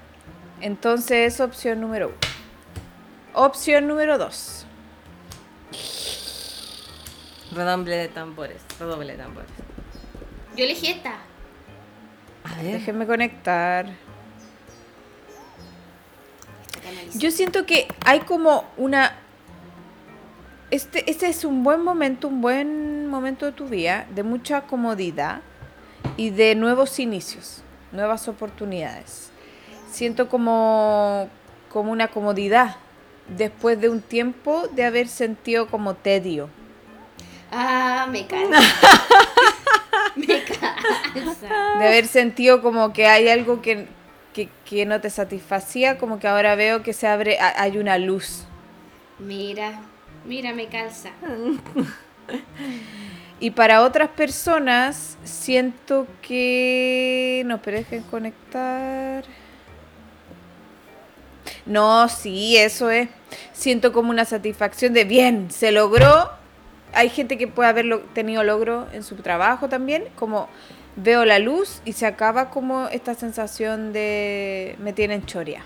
[0.60, 2.16] Entonces es opción número uno.
[3.34, 4.66] Opción número dos.
[7.52, 8.62] Redoble de tambores.
[8.78, 9.50] Redoble de tambores.
[10.56, 11.18] Yo elegí esta.
[12.44, 12.72] A ver.
[12.78, 13.86] Déjenme conectar.
[17.14, 19.16] Yo siento que hay como una...
[20.70, 25.40] Este, este es un buen momento, un buen momento de tu vida, de mucha comodidad
[26.16, 27.62] y de nuevos inicios,
[27.92, 29.30] nuevas oportunidades.
[29.90, 31.28] Siento como,
[31.72, 32.76] como una comodidad
[33.36, 36.48] después de un tiempo de haber sentido como tedio.
[37.50, 38.60] Ah, me cansa.
[40.14, 41.78] me cansa.
[41.80, 43.88] de haber sentido como que hay algo que,
[44.32, 47.98] que, que no te satisfacía, como que ahora veo que se abre, ha- hay una
[47.98, 48.44] luz.
[49.18, 49.80] Mira,
[50.30, 51.10] mira, me cansa.
[53.42, 57.42] Y para otras personas siento que...
[57.46, 59.24] No, pero dejen conectar.
[61.64, 63.08] No, sí, eso es.
[63.54, 66.28] Siento como una satisfacción de bien, se logró.
[66.92, 70.50] Hay gente que puede haber tenido logro en su trabajo también, como
[70.96, 75.62] veo la luz y se acaba como esta sensación de me tienen choria.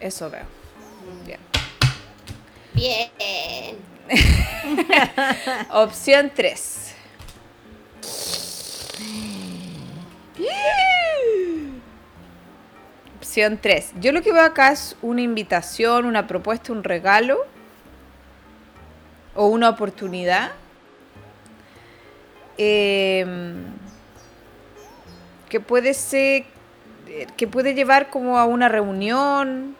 [0.00, 0.46] Eso veo.
[1.26, 1.47] Bien.
[2.78, 3.76] Bien.
[5.72, 6.94] Opción 3.
[13.16, 13.94] Opción 3.
[14.00, 17.38] Yo lo que veo acá es una invitación, una propuesta, un regalo
[19.34, 20.52] o una oportunidad
[22.58, 23.64] em,
[25.48, 26.44] que puede ser
[27.36, 29.77] que puede llevar como a una reunión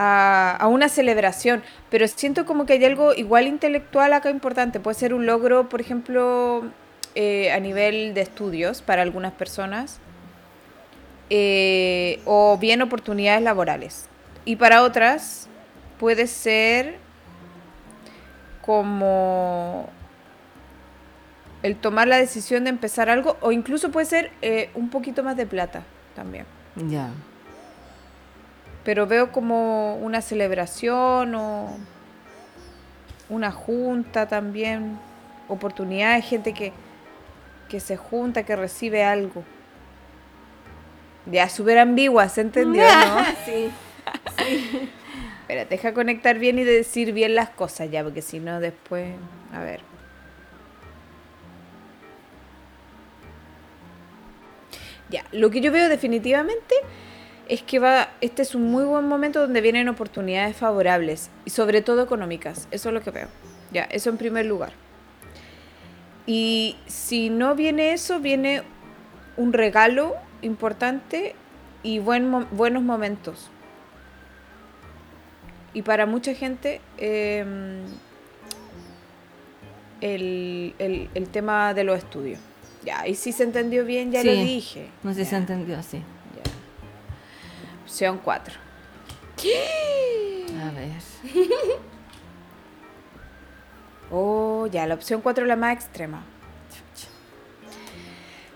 [0.00, 4.78] a, una celebración, pero siento como que hay algo igual intelectual acá importante.
[4.78, 6.70] Puede ser un logro, por ejemplo,
[7.16, 9.98] eh, a nivel de estudios para algunas personas,
[11.30, 14.08] eh, o bien oportunidades laborales.
[14.44, 15.48] Y para otras
[15.98, 16.98] puede ser
[18.60, 19.90] como
[21.64, 25.36] el tomar la decisión de empezar algo, o incluso puede ser eh, un poquito más
[25.36, 25.82] de plata
[26.14, 26.46] también
[26.76, 27.10] Ya.
[28.88, 31.76] Pero veo como una celebración o
[33.28, 34.98] una junta también,
[35.46, 36.72] oportunidades, gente que,
[37.68, 39.44] que se junta, que recibe algo.
[41.26, 43.26] Ya, súper ambigua, ¿se entendió, no?
[43.44, 43.70] sí.
[45.42, 49.12] Espera, deja conectar bien y decir bien las cosas ya, porque si no después,
[49.52, 49.82] a ver.
[55.10, 56.74] Ya, lo que yo veo definitivamente
[57.48, 61.80] es que va, este es un muy buen momento donde vienen oportunidades favorables y sobre
[61.82, 62.68] todo económicas.
[62.70, 63.28] Eso es lo que veo.
[63.72, 64.72] Ya, eso en primer lugar.
[66.26, 68.62] Y si no viene eso, viene
[69.38, 71.34] un regalo importante
[71.82, 73.50] y buen buenos momentos.
[75.72, 77.82] Y para mucha gente, em,
[80.00, 82.38] el, el- el tema de los estudios.
[82.84, 84.42] Ya, y si se entendió bien, ya lo Sí.
[84.44, 84.88] dije.
[85.02, 86.02] No sé si se entendió así.
[87.88, 88.54] Opción 4.
[90.62, 90.92] A ver.
[94.10, 96.22] Oh, ya, la opción 4 es la más extrema.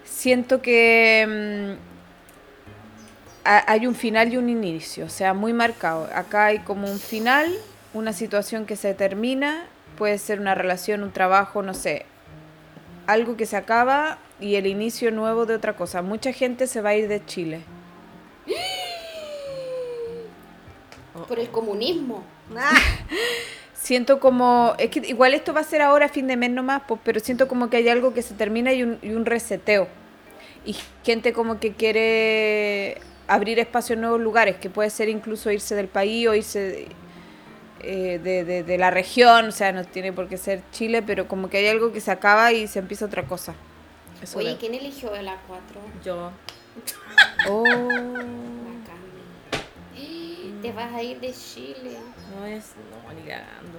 [0.02, 6.08] Siento que mm, ha- hay un final y un inicio, o sea, muy marcado.
[6.14, 7.52] Acá hay como un final,
[7.92, 9.66] una situación que se termina,
[9.98, 12.06] puede ser una relación, un trabajo, no sé,
[13.06, 16.00] algo que se acaba y el inicio nuevo de otra cosa.
[16.00, 17.60] Mucha gente se va a ir de Chile.
[21.32, 22.22] Por el comunismo.
[23.74, 26.82] Siento como, es que igual esto va a ser ahora a fin de mes nomás,
[26.86, 29.88] pues, pero siento como que hay algo que se termina y un, y un reseteo.
[30.66, 35.74] Y gente como que quiere abrir espacio en nuevos lugares, que puede ser incluso irse
[35.74, 36.88] del país o irse
[37.80, 41.26] eh, de, de- de la región, o sea, no tiene por qué ser Chile, pero
[41.28, 43.54] como que hay algo que se acaba y se empieza otra cosa.
[44.22, 44.58] Eso Oye, veo.
[44.58, 45.80] ¿quién eligió la 4?
[46.04, 46.30] Yo.
[47.48, 47.64] Oh.
[50.62, 51.98] Te vas a ir de Chile.
[52.38, 52.70] No es.
[53.06, 53.78] No, ni cagando.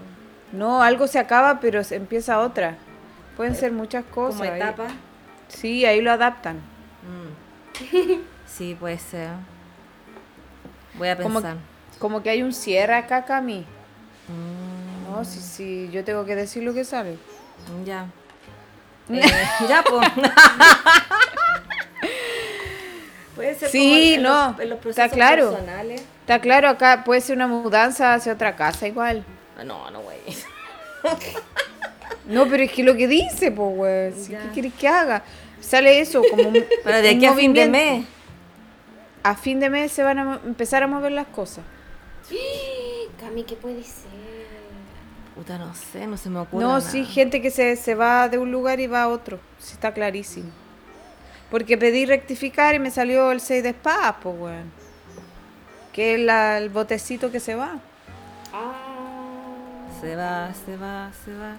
[0.52, 2.76] No, algo se acaba, pero se empieza otra.
[3.38, 4.40] Pueden ser muchas cosas.
[4.42, 4.60] Como ahí.
[4.62, 4.88] etapa.
[5.48, 6.58] Sí, ahí lo adaptan.
[6.58, 8.22] Mm.
[8.46, 9.30] Sí, puede ser.
[10.96, 11.58] Voy a Como- pensar.
[12.00, 13.66] Como que hay un cierre acá, Cami.
[14.28, 17.18] Mm, No, sí, sí, yo tengo que decir lo que sale.
[17.86, 18.06] ya.
[19.10, 19.22] Eh,
[19.68, 20.08] ya, pues.
[23.36, 25.52] puede ser Sí, como en no, los, en los está procesos claro.
[25.52, 26.03] personales.
[26.24, 29.26] Está claro, acá puede ser una mudanza hacia otra casa igual.
[29.60, 30.20] Ah, No, no, güey.
[32.26, 34.14] No, pero es que lo que dice, pues, güey.
[34.30, 34.42] Ya.
[34.44, 35.22] ¿Qué quieres que haga?
[35.60, 36.54] Sale eso, como un,
[36.84, 38.06] Pero de aquí a fin de mes.
[39.22, 41.66] A fin de mes se van a empezar a mover las cosas.
[43.20, 44.14] Cami, ¿qué puede ser?
[45.36, 46.64] Puta, no sé, no se me ocurre.
[46.64, 46.82] No, nada.
[46.82, 49.42] sí, gente que se, se va de un lugar y va a otro.
[49.60, 50.50] Sí, está clarísimo.
[51.52, 54.56] Porque pedí rectificar y me salió el 6 de espadas, pues, güey.
[55.94, 57.78] Que es la- el botecito que se va.
[58.52, 58.90] Ah.
[60.02, 61.56] Se va, se va, se va.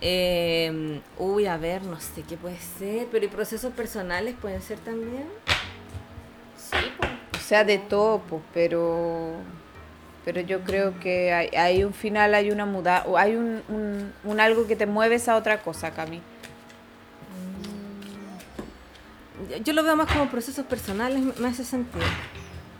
[0.00, 4.78] Eh, uy, a ver, no sé qué puede ser, pero ¿y procesos personales pueden ser
[4.78, 5.24] también?
[6.56, 7.10] Sí, pues.
[7.34, 9.32] O sea, de todo, pues, pero
[10.24, 14.12] pero yo creo que hay, hay un final, hay una muda, o hay un, un,
[14.24, 16.20] un algo que te mueves a otra cosa, Cami.
[19.50, 22.04] Yo- Yo lo veo más como procesos personales, me- me hace sentido.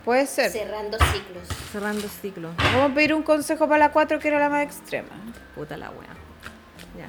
[0.05, 0.51] Puede ser.
[0.51, 1.43] Cerrando ciclos.
[1.71, 2.49] Cerrando ciclo.
[2.57, 5.09] Vamos a pedir un consejo para la 4 que era la más extrema.
[5.55, 6.09] Puta la wea.
[6.97, 7.07] Ya.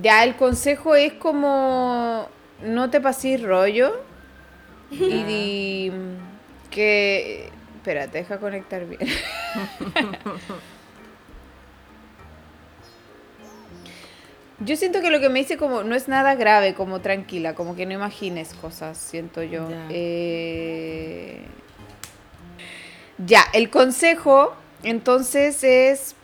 [0.00, 2.28] Ya el consejo es como
[2.62, 4.00] no te pases rollo
[4.90, 5.92] y, di-
[6.70, 7.50] que
[7.82, 9.00] espérate, deja conectar bien.
[14.60, 17.74] Yo siento que lo que me dice como no es nada grave, como tranquila, como
[17.74, 19.68] que no imagines cosas, siento yo.
[19.68, 19.86] Ya.
[19.90, 21.50] Eh,
[23.18, 26.14] Ya, el consejo entonces es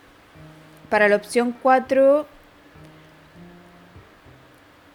[0.88, 2.26] para la opción 4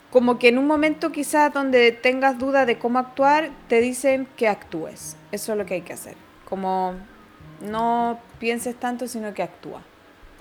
[0.10, 4.48] como que en un momento quizás donde tengas duda de cómo actuar, te dicen que
[4.48, 5.18] actúes.
[5.32, 6.16] Eso es lo que hay que hacer.
[6.48, 6.96] Como
[7.62, 9.82] no pienses tanto, sino que actúa.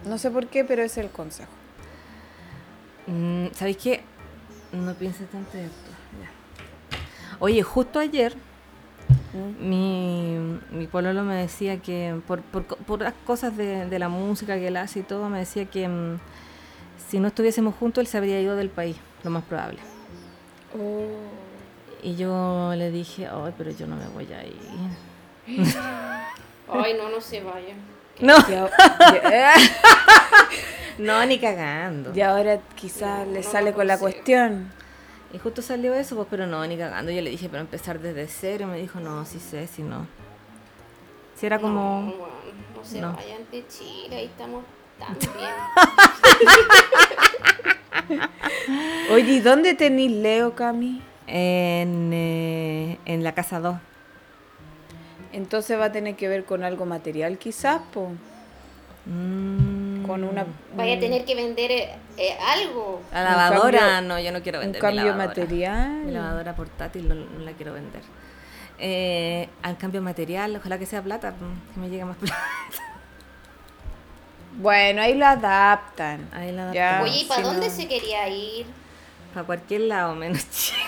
[0.06, 1.50] No sé por qué, pero ese es el consejo.
[3.06, 4.02] Mm, ¿Sabéis qué?
[4.72, 5.90] No pienses tanto esto.
[6.20, 6.30] Ya.
[7.38, 8.34] Oye, justo ayer
[9.60, 10.36] mi,
[10.70, 14.68] mi pololo me decía que por, por, por las cosas de, de la música que
[14.68, 16.18] él hace y todo, me decía que mm,
[17.08, 19.78] si no estuviésemos juntos él se habría ido del país, lo más probable.
[22.02, 24.54] Y yo le dije, ay, pero yo no me voy a ir.
[26.68, 27.76] Ay, no, no se vayan.
[28.20, 28.36] No,
[30.98, 32.12] no, ni cagando.
[32.14, 34.70] y ahora quizás No, le no sale con la cuestión.
[35.32, 37.10] Y justo salió eso, pues, pero no, ni cagando.
[37.10, 38.66] Yo le dije, pero empezar desde cero.
[38.66, 40.06] Y me dijo, no, sí sé, sí no.
[41.36, 42.02] Si era No, como.
[42.02, 42.26] bueno,
[42.76, 43.14] no se no.
[43.14, 44.62] vayan de Chile, ahí estamos
[44.98, 45.16] tan
[48.08, 48.20] bien.
[49.10, 51.02] Oye, ¿y dónde tenéis Leo, Cami?
[51.26, 53.76] En, eh, en la casa 2.
[55.32, 58.10] Entonces va a tener que ver con algo material quizás, po.
[59.04, 60.04] Mm.
[60.06, 63.02] con una Vaya a tener que vender eh, eh, algo.
[63.12, 64.80] La Un lavadora, cambio- no, yo no quiero un vender.
[64.80, 65.26] mi cambio lavadora.
[65.28, 65.90] material.
[66.04, 68.02] Mi lavadora portátil no, no la quiero vender.
[68.78, 72.36] Eh, al cambio material, ojalá que sea plata, mm, que me llegue más plata.
[74.58, 76.28] Bueno, ahí lo adaptan.
[76.32, 77.10] Ahí la Ya, adaptamos.
[77.10, 78.66] Oye, ¿y para si dónde no- se quería ir?
[79.34, 80.78] Para cualquier lado, menos Chile.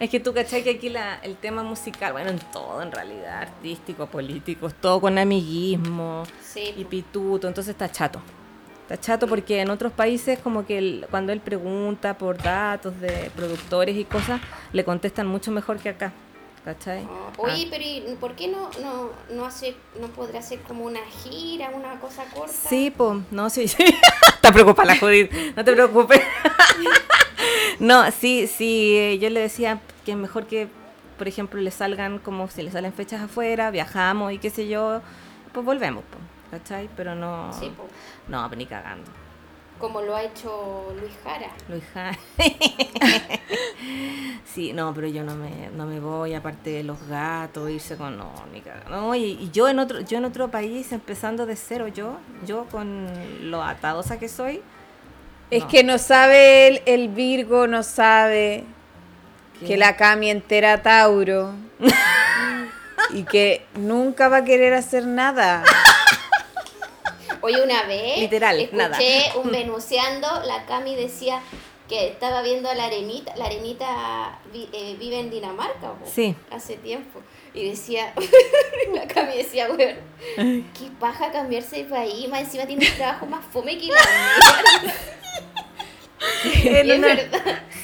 [0.00, 3.42] Es que tú cachai que aquí la, el tema musical, bueno, en todo en realidad,
[3.42, 8.20] artístico, político, es todo con amiguismo Sí, y pituto, entonces está chato.
[8.82, 13.30] Está chato porque en otros países como que el- cuando él pregunta por datos de
[13.36, 14.40] productores y cosas,
[14.72, 16.12] le contestan mucho mejor que acá.
[16.64, 17.04] ¿Cachai?
[17.10, 21.00] Ah, Oye, pero ¿y por qué no, no, no hace, no podrá hacer como una
[21.24, 22.52] gira, una cosa corta?
[22.52, 23.82] Sí, pues, no, sí, sí.
[24.34, 26.20] Está preocupada la Judith, no te preocupes.
[27.80, 30.68] no, sí, sí, eh, yo le decía que mejor que,
[31.18, 35.00] por ejemplo, le salgan como si le salen fechas afuera, viajamos y qué sé yo,
[35.52, 36.88] pues volvemos, pues, ¿cachai?
[36.96, 37.88] Pero no, Sí, po.
[38.28, 39.10] no, pues ni cagando.
[39.82, 41.48] Como lo ha hecho Luis Jara.
[41.68, 42.16] Luis Ja-
[44.54, 48.16] sí, no, pero yo no me, no me voy, aparte de los gatos, irse con,
[48.16, 48.62] no, ni.
[48.88, 52.16] No, y, y yo en otro, yo en otro país, empezando de cero, yo,
[52.46, 53.08] yo con
[53.50, 54.62] lo atadosa que soy,
[55.50, 55.68] Es No.
[55.68, 58.62] que no sabe el, el Virgo, no sabe
[59.60, 59.66] ¿Qué?
[59.66, 61.52] que la Cami entera Tauro
[63.10, 65.64] y que nunca va a querer hacer nada.
[67.42, 68.98] Oye, una vez Literal, escuché nada.
[69.42, 71.40] un venuseando, la Cami decía
[71.88, 76.34] que estaba viendo a la arenita, la arenita vi- eh, vive en Dinamarca, po, Sí.
[76.50, 77.20] hace tiempo,
[77.52, 78.14] y decía,
[78.94, 79.96] la Cami decía, weón,
[80.36, 84.94] qué paja cambiarse de país, más encima tiene un trabajo más fome que la mierda.
[86.64, 87.16] En una-.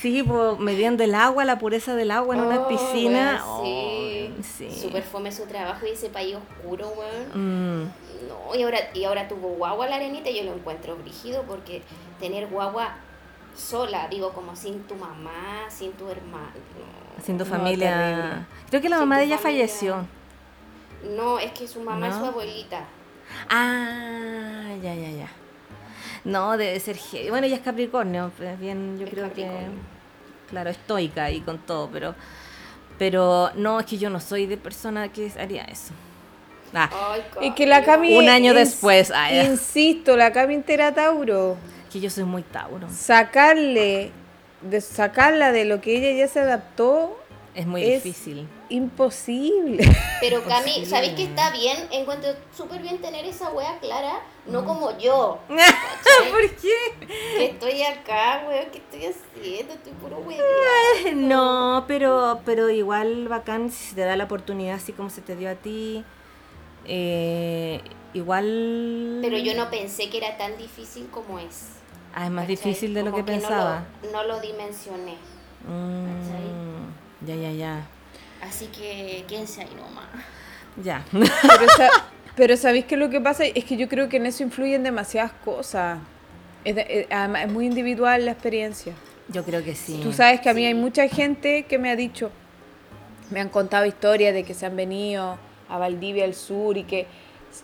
[0.01, 3.43] Sí, pues, mediando el agua, la pureza del agua en una Oh, piscina.
[3.45, 4.69] weón, sí.
[4.69, 4.81] Oh, sí.
[4.81, 7.83] Súper fome su trabajo y ese país oscuro, weón.
[7.85, 7.91] Mm,
[8.29, 11.83] No, y ahora, y ahora tuvo guagua la arenita y yo lo encuentro brígido porque
[12.21, 12.97] tener guagua
[13.57, 16.53] sola, digo, como sin tu mamá, sin tu hermano.
[17.19, 18.47] haciendo No, familia.
[18.71, 19.67] Creo que la mamá tu de ella familia.
[19.67, 20.07] falleció.
[21.17, 22.85] No, es que su mamá es su abuelita.
[23.49, 25.29] Ah, ya, ya, ya.
[26.25, 26.97] No, debe ser.
[26.97, 27.31] heavy.
[27.31, 29.49] Bueno, ella es Capricornio, pues, bien, yo Es creo que.
[30.51, 32.15] Claro, estoica y con todo, pero.
[32.99, 35.93] Pero no, es que yo no soy de persona que haría eso.
[36.75, 38.17] Ah, Ay, Y que la Cami.
[38.17, 39.33] Un año ins- después, ah.
[39.33, 41.57] Insisto, la Cami entera Tauro.
[41.93, 42.89] que yo soy muy Tauro.
[42.91, 44.11] Sacarle,
[44.63, 47.19] de sacarla de lo que ella ya se adaptó,
[47.55, 48.47] Es muy Es- difícil.
[48.69, 49.85] imposible.
[50.21, 50.85] Pero Cami.
[50.87, 51.77] ¿sabéis que está bien?
[51.91, 54.53] Encuentro súper bien tener esa wea clara, Mm.
[54.53, 55.39] no como yo.
[55.49, 57.07] ¿Por qué?
[57.37, 59.75] que estoy acá, weón, ¿qué estoy haciendo?
[59.75, 61.29] Estoy puro weón.
[61.29, 65.35] No, pero, pero igual bacán si se te da la oportunidad así como se te
[65.37, 66.05] dio a ti.
[66.85, 67.81] eh,
[68.15, 69.19] igual...
[69.23, 71.67] Pero yo no pensé que era tan difícil como es.
[72.15, 72.57] Ah, es más ¿cachai?
[72.57, 73.85] difícil de lo Como que no pensaba.
[74.13, 75.17] No lo, dimensioné.
[75.67, 76.89] Mm,
[77.27, 77.87] ya, ya, ya.
[78.43, 80.07] Así que, ¿quién se ahí nomás?
[80.83, 81.05] Ya.
[81.13, 81.91] Pero, sa-
[82.37, 83.45] pero ¿sabéis qué es lo que pasa?
[83.45, 85.99] Es que yo creo que en eso influyen demasiadas cosas.
[86.65, 88.93] Es, de- eh, además, es muy individual la experiencia.
[89.29, 90.01] Yo creo que sí.
[90.03, 92.31] Tú sabes que a mí hay mucha gente que me ha dicho,
[93.31, 95.37] me han contado historias de que se han venido
[95.69, 97.07] a Valdivia al sur y que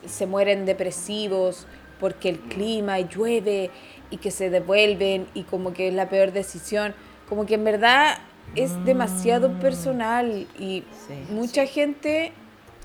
[0.05, 1.67] se mueren depresivos
[2.01, 3.71] porque el clima y llueve
[4.11, 6.95] y que se devuelven y como que es la peor decisión.
[7.29, 8.19] Como que en verdad
[8.55, 11.15] es demasiado personal y Sí.
[11.31, 12.33] mucha gente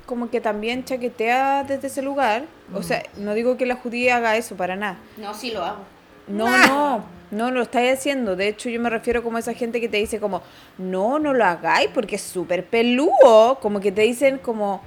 [0.05, 2.45] como que también chaquetea desde ese lugar.
[2.74, 4.97] O sea, no digo que la judía haga eso para nada.
[5.18, 5.84] No, sí lo hago.
[6.28, 8.36] No, no, no lo estáis haciendo.
[8.36, 10.41] De hecho, yo me refiero como a esa gente que te dice como,
[10.80, 13.60] no, no lo hagáis porque es súper peludo.
[13.62, 14.82] Como que te dicen como,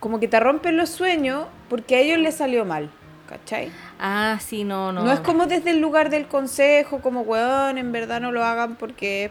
[0.00, 2.90] como que te rompen los sueños porque a ellos les salió mal.
[3.28, 3.70] ¿Cachai?
[4.00, 5.04] Ah, sí, no, no.
[5.04, 8.76] No, es como desde el lugar del consejo, como, weón, en verdad no lo hagan
[8.76, 9.30] porque...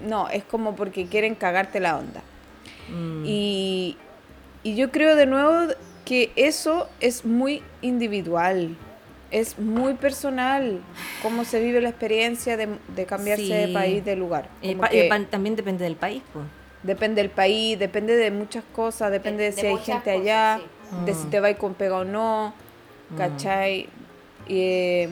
[0.00, 2.22] No, es como porque quieren cagarte la onda.
[2.88, 3.96] Mm, Y,
[4.64, 5.72] y yo creo de nuevo
[6.04, 8.76] que eso es muy individual,
[9.30, 10.80] es muy personal,
[11.22, 14.48] cómo se vive la experiencia de, de cambiarse de país, de lugar.
[14.62, 16.44] eh, Como pa- que pa- también depende del país, pues.
[16.82, 20.60] depende del país, depende de muchas cosas, depende de, de si hay gente cosas, allá,
[20.60, 21.04] sí.
[21.04, 21.16] de Mm.
[21.16, 22.54] si te va a ir con pega o no,
[23.16, 23.88] ¿cachai?
[24.48, 25.08] Y, eh,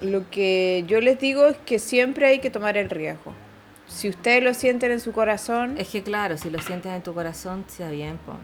[0.00, 3.32] lo que yo les digo es que siempre hay que tomar el riesgo.
[3.86, 7.14] Si ustedes lo sienten en su corazón, Es que claro, si lo sientes en tu
[7.14, 8.36] corazón, está bien, pues.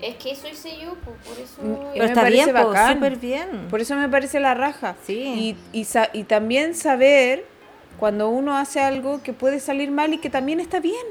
[0.00, 1.60] Es que eso hice yo, po, por eso...
[1.62, 2.94] Mm, Pero me está parece bien, bacán.
[2.94, 3.48] súper bien.
[3.70, 4.96] Por eso me parece la raja.
[5.04, 5.56] Sí.
[5.72, 7.44] Y, y, sa- y también saber
[7.98, 11.04] cuando uno hace algo que puede salir mal y que también está bien.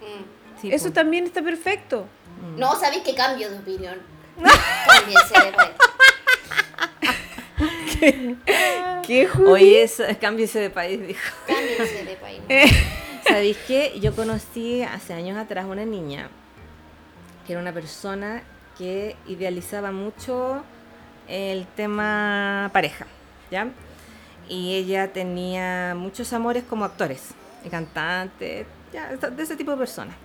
[0.00, 0.60] Mm.
[0.60, 0.94] Sí, Eso po.
[0.94, 2.06] también está perfecto.
[2.56, 3.98] No, ¿sabéis que cambio de opinión?
[4.86, 5.72] Cámbiense de país.
[9.06, 9.48] ¿Qué Judith?
[9.48, 11.20] Oye, eso, cámbiese de país, dijo.
[11.46, 12.40] Cámbiense de país.
[13.26, 13.98] ¿Sabéis qué?
[14.00, 16.28] Yo conocí hace años atrás una niña
[17.46, 18.42] que era una persona
[18.76, 20.62] que idealizaba mucho
[21.28, 23.06] el tema pareja,
[23.50, 23.68] ¿ya?
[24.48, 27.28] Y ella tenía muchos amores como actores
[27.64, 30.16] y cantantes, ya, de ese tipo de personas.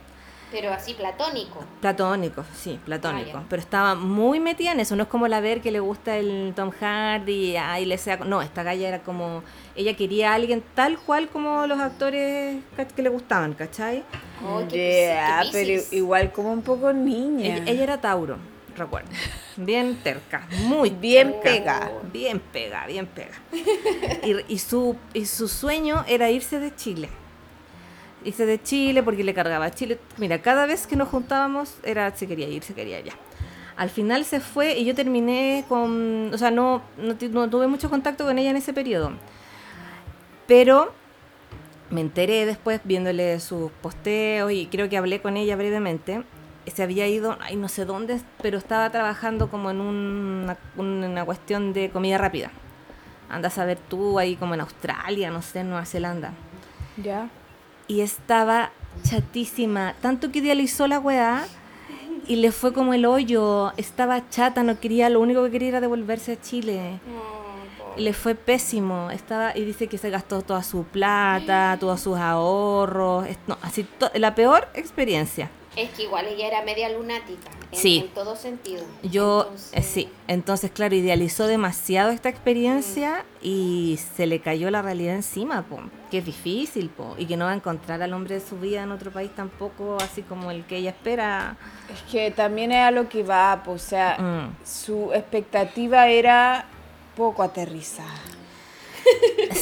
[0.51, 1.63] Pero así platónico.
[1.81, 3.37] Platónico, sí, platónico.
[3.39, 4.95] Ah, pero estaba muy metida en eso.
[4.95, 8.17] No es como la ver que le gusta el Tom Hardy ay, le sea.
[8.17, 9.43] No, esta galla era como.
[9.75, 12.57] Ella quería a alguien tal cual como los actores
[12.95, 14.03] que le gustaban, ¿cachai?
[14.45, 17.57] Oh, qué qué pero igual como un poco niña.
[17.57, 18.37] Ella, ella era Tauro,
[18.75, 19.09] recuerdo.
[19.57, 21.89] Bien terca, muy Bien terca.
[21.89, 21.91] pega.
[22.13, 23.33] Bien pega, bien pega.
[24.23, 27.09] Y, y su, y su sueño era irse de Chile.
[28.27, 29.99] Irse de Chile porque le cargaba Chile.
[30.17, 33.13] Mira, cada vez que nos juntábamos era se quería ir, se quería ir ya.
[33.77, 36.31] Al final se fue y yo terminé con...
[36.33, 39.11] O sea, no, no, no tuve mucho contacto con ella en ese periodo.
[40.47, 40.91] Pero
[41.89, 46.23] me enteré después viéndole sus posteos y creo que hablé con ella brevemente.
[46.65, 51.71] Se había ido, ay, no sé dónde, pero estaba trabajando como en una, una cuestión
[51.71, 52.51] de comida rápida.
[53.29, 56.33] Anda a saber tú ahí como en Australia, no sé, en Nueva Zelanda.
[56.97, 57.29] Ya.
[57.87, 58.71] Y estaba
[59.03, 61.45] chatísima, tanto que idealizó la weá
[62.27, 63.71] y le fue como el hoyo.
[63.77, 66.99] Estaba chata, no quería, lo único que quería era devolverse a Chile.
[67.95, 69.09] Le fue pésimo.
[69.11, 73.25] Estaba y dice que se gastó toda su plata, todos sus ahorros.
[73.47, 75.49] No, así la peor experiencia.
[75.77, 77.49] Es que igual ella era media lunática.
[77.71, 77.97] En, Sí.
[78.05, 78.83] en todo sentido.
[79.03, 84.81] Yo Entonces, eh, sí, entonces claro, idealizó demasiado esta experiencia y se le cayó la
[84.81, 88.35] realidad encima, po, que es difícil, po, y que no va a encontrar al hombre
[88.35, 91.57] de su vida en otro país tampoco así como el que ella espera.
[91.93, 94.55] Es que también es a lo que va, pues, o sea, Mm.
[94.65, 96.65] su expectativa era
[97.17, 98.13] poco aterrizada.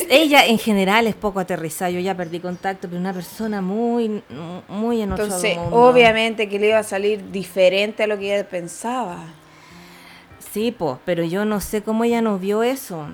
[0.09, 4.21] Ella en general es poco aterrizada, yo ya perdí contacto, pero una persona muy,
[4.67, 5.75] muy en otro Entonces, mundo.
[5.75, 9.17] obviamente que le iba a salir diferente a lo que ella pensaba.
[10.51, 13.07] Sí, po, pero yo no sé cómo ella no vio eso.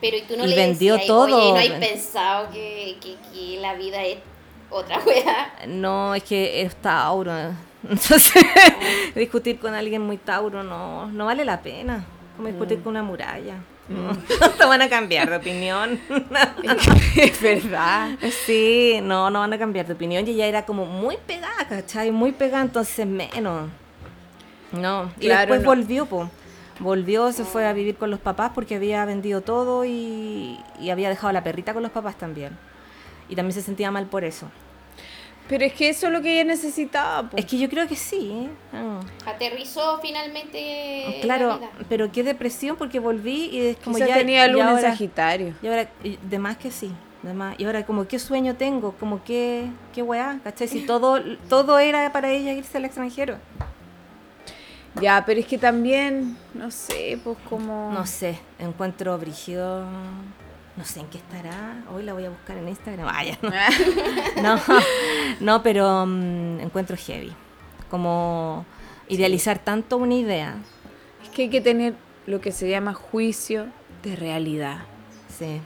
[0.00, 1.36] Pero y tú no y le vendió decías, todo.
[1.36, 4.18] Oye, ¿no hay pensado que, que, que la vida es
[4.70, 5.52] otra wea?
[5.68, 7.32] No, es que es Tauro.
[7.88, 8.32] Entonces,
[9.14, 12.04] discutir con alguien muy Tauro no, no vale la pena.
[12.36, 12.82] Como discutir Mm.
[12.82, 13.54] con una muralla.
[13.90, 14.16] No,
[14.58, 16.00] te van a cambiar de opinión.
[17.16, 18.10] es verdad.
[18.46, 20.26] sí, no, no van a cambiar de opinión.
[20.26, 22.10] Y ella era como muy pegada, ¿cachai?
[22.12, 23.68] Muy pegada, entonces menos.
[24.72, 25.66] No, y Claro, después no.
[25.66, 26.30] volvió, po.
[26.78, 31.08] Volvió, se fue a vivir con los papás porque había vendido todo y, y había
[31.10, 32.56] dejado a la perrita con los papás también.
[33.28, 34.46] Y también se sentía mal por eso.
[35.50, 37.28] Pero es que eso es lo que ella necesitaba.
[37.28, 37.44] pues.
[37.44, 38.48] Es que yo creo que sí.
[38.72, 39.00] ah.
[39.26, 41.04] Aterrizó finalmente.
[41.16, 41.70] la Claro, vida.
[41.88, 45.54] pero qué depresión porque volví y es como Quizás ya tenía luna en Sagitario.
[45.60, 46.92] y ahora y de más que sí,
[47.24, 47.58] de más.
[47.58, 50.68] Y ahora como qué sueño tengo, como qué qué weá, ¿cachai?
[50.68, 53.36] Si todo todo era para ella irse al extranjero.
[55.00, 57.92] Ya, pero es que también, no sé, pues como...
[57.92, 59.84] No sé, encuentro brígido
[60.76, 61.84] no sé en qué estará.
[61.92, 63.06] Hoy la voy a buscar en Instagram.
[63.06, 63.50] Vaya, no.
[64.42, 64.60] No,
[65.40, 67.32] no, pero mm, encuentro heavy.
[67.90, 68.64] Como
[69.08, 70.56] idealizar tanto una idea.
[71.22, 71.94] Es que hay que tener
[72.26, 73.66] lo que se llama juicio
[74.02, 74.78] de realidad.
[75.38, 75.60] Sí.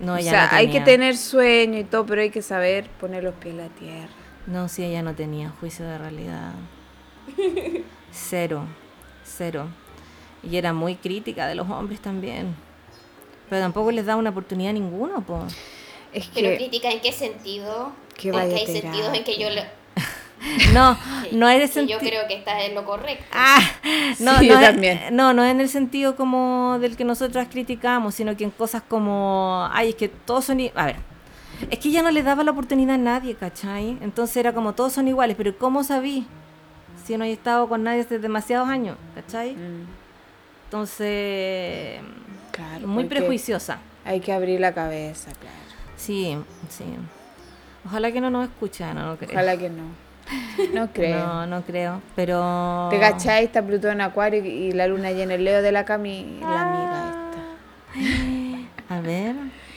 [0.00, 2.88] No, o ella sea, no hay que tener sueño y todo, pero hay que saber
[3.00, 4.08] poner los pies en la tierra.
[4.46, 6.52] No, sí, ella no tenía juicio de realidad.
[8.10, 8.64] Cero,
[9.22, 9.68] cero.
[10.42, 12.54] Y era muy crítica de los hombres también.
[13.48, 15.44] Pero tampoco les da una oportunidad a ninguno, po.
[16.12, 16.56] Es Pero que...
[16.56, 17.92] crítica en qué sentido?
[18.16, 19.66] Que vaya hay a sentidos en que yo le-
[20.72, 23.24] No, que- no es que el yo creo que está en lo correcto.
[23.32, 23.60] Ah,
[24.20, 25.00] no, Sí, no, yo es- también.
[25.12, 28.82] no, no es en el sentido como del que nosotras criticamos, sino que en cosas
[28.88, 30.96] como, ay, es que todos son, i- a ver,
[31.70, 33.98] es que ella no le daba la oportunidad a nadie, ¿cachai?
[34.00, 36.26] Entonces era como todos son iguales, pero ¿cómo sabí?
[37.04, 39.54] Si no he estado con nadie hace demasiados años, ¿cachai?
[39.56, 39.86] Mm,
[40.66, 42.00] Entonces,
[42.58, 43.78] claro, muy prejuiciosa.
[44.04, 45.56] Hay que abrir la cabeza, claro.
[45.96, 46.36] Sí,
[46.68, 46.84] sí.
[47.86, 49.30] Ojalá que no nos escuchen, no, no creo.
[49.32, 49.84] Ojalá que no.
[50.74, 51.18] No creo.
[51.26, 52.88] No, no creo, pero...
[52.90, 53.44] ¿Te cachai?
[53.44, 57.28] Está Plutón en Acuario y la luna llena el Leo de la Cami, la amiga
[58.88, 58.94] esta.
[58.94, 59.34] A ver...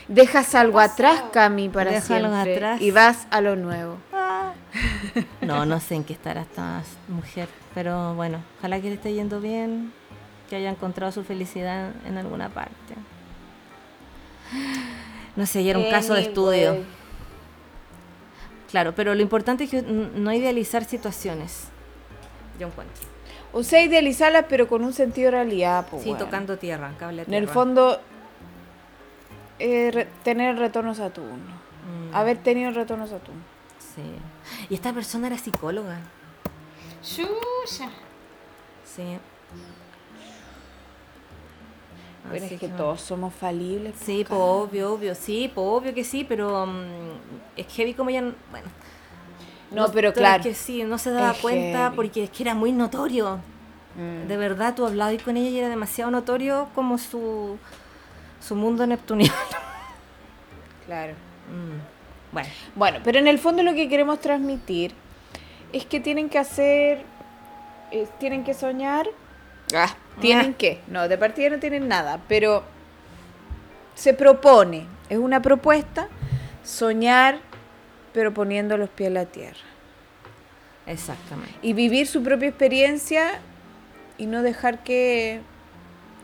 [0.08, 2.56] Dejas algo atrás, Cami, para Dejo algo siempre.
[2.56, 2.82] atrás.
[2.82, 3.98] Y vas a lo nuevo.
[5.42, 9.40] No, no sé en qué estará esta mujer, pero bueno, ojalá que le esté yendo
[9.40, 9.94] bien,
[10.52, 12.94] que haya encontrado su felicidad en alguna parte.
[15.38, 16.76] No sé, y era un caso de estudio.
[18.70, 21.70] Claro, pero lo importante es que no idealizar situaciones.
[22.60, 23.02] Yo encuentro.
[23.54, 25.88] O sea, idealizarlas, pero con un sentido de realidad.
[25.90, 28.02] pues, Sí, tocando tierra, cable En el fondo,
[29.58, 31.62] eh, re- tener el retorno Saturno.
[32.12, 33.42] Mm, Haber tenido el retorno Saturno.
[33.80, 34.04] Sí.
[34.70, 36.00] Y esta persona era psicóloga.
[37.02, 37.90] Chucha.
[38.86, 39.18] Sí.
[42.30, 43.94] Así es que que- todos somos falibles.
[43.94, 48.10] pues, Sí, pues obvio, obvio, sí, pues obvio que sí, pero mm, es heavy como
[48.10, 48.68] ya, bueno.
[49.72, 50.44] No, pero pero claro.
[50.44, 51.96] Que sí, no se daba cuenta heavy.
[51.96, 53.40] porque es que era muy notorio.
[53.96, 54.28] Mm.
[54.28, 57.58] De verdad, tú hablabas con ella y era demasiado notorio como su,
[58.40, 59.34] su mundo neptuniano.
[60.86, 61.14] Claro.
[61.14, 64.94] Mm, Bueno, Bueno, pero en el fondo lo que queremos transmitir
[65.74, 67.04] es que tienen que hacer,
[67.92, 69.08] eh, tienen que soñar.
[69.76, 70.58] Ah, tienen Ah.
[70.58, 70.80] que.
[70.88, 72.64] No, de partida no tienen nada, pero
[73.96, 76.08] se propone, es una propuesta,
[76.64, 77.40] soñar,
[78.14, 79.60] pero poniendo los pies en la tierra.
[80.86, 81.54] exactamente.
[81.62, 83.40] Y vivir su propia experiencia
[84.18, 85.42] y no dejar que,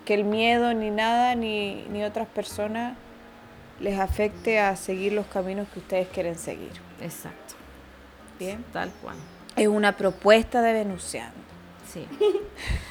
[0.05, 2.97] que el miedo ni nada ni, ni otras personas
[3.79, 6.71] les afecte a seguir los caminos que ustedes quieren seguir.
[7.01, 7.53] Exacto.
[8.39, 8.63] Bien.
[8.73, 9.15] Tal cual.
[9.55, 11.33] Es una propuesta de Venusiano.
[11.91, 12.07] Sí.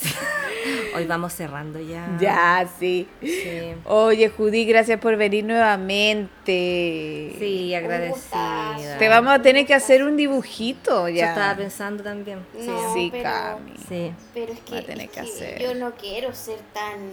[0.00, 0.14] Sí.
[0.96, 2.08] Hoy vamos cerrando ya.
[2.20, 3.08] Ya, sí.
[3.20, 3.74] Sí.
[3.84, 7.34] Oye, Judy, gracias por venir nuevamente.
[7.38, 8.96] Sí, agradecida.
[8.98, 11.30] Te vamos a tener que hacer un dibujito Yo ya.
[11.30, 12.38] estaba pensando también.
[12.58, 12.66] Sí.
[12.66, 13.74] No, Sí, pero, Cami.
[13.88, 14.12] Sí.
[14.32, 15.62] pero es que, Va a tener es que que hacer.
[15.62, 17.12] yo no quiero ser tan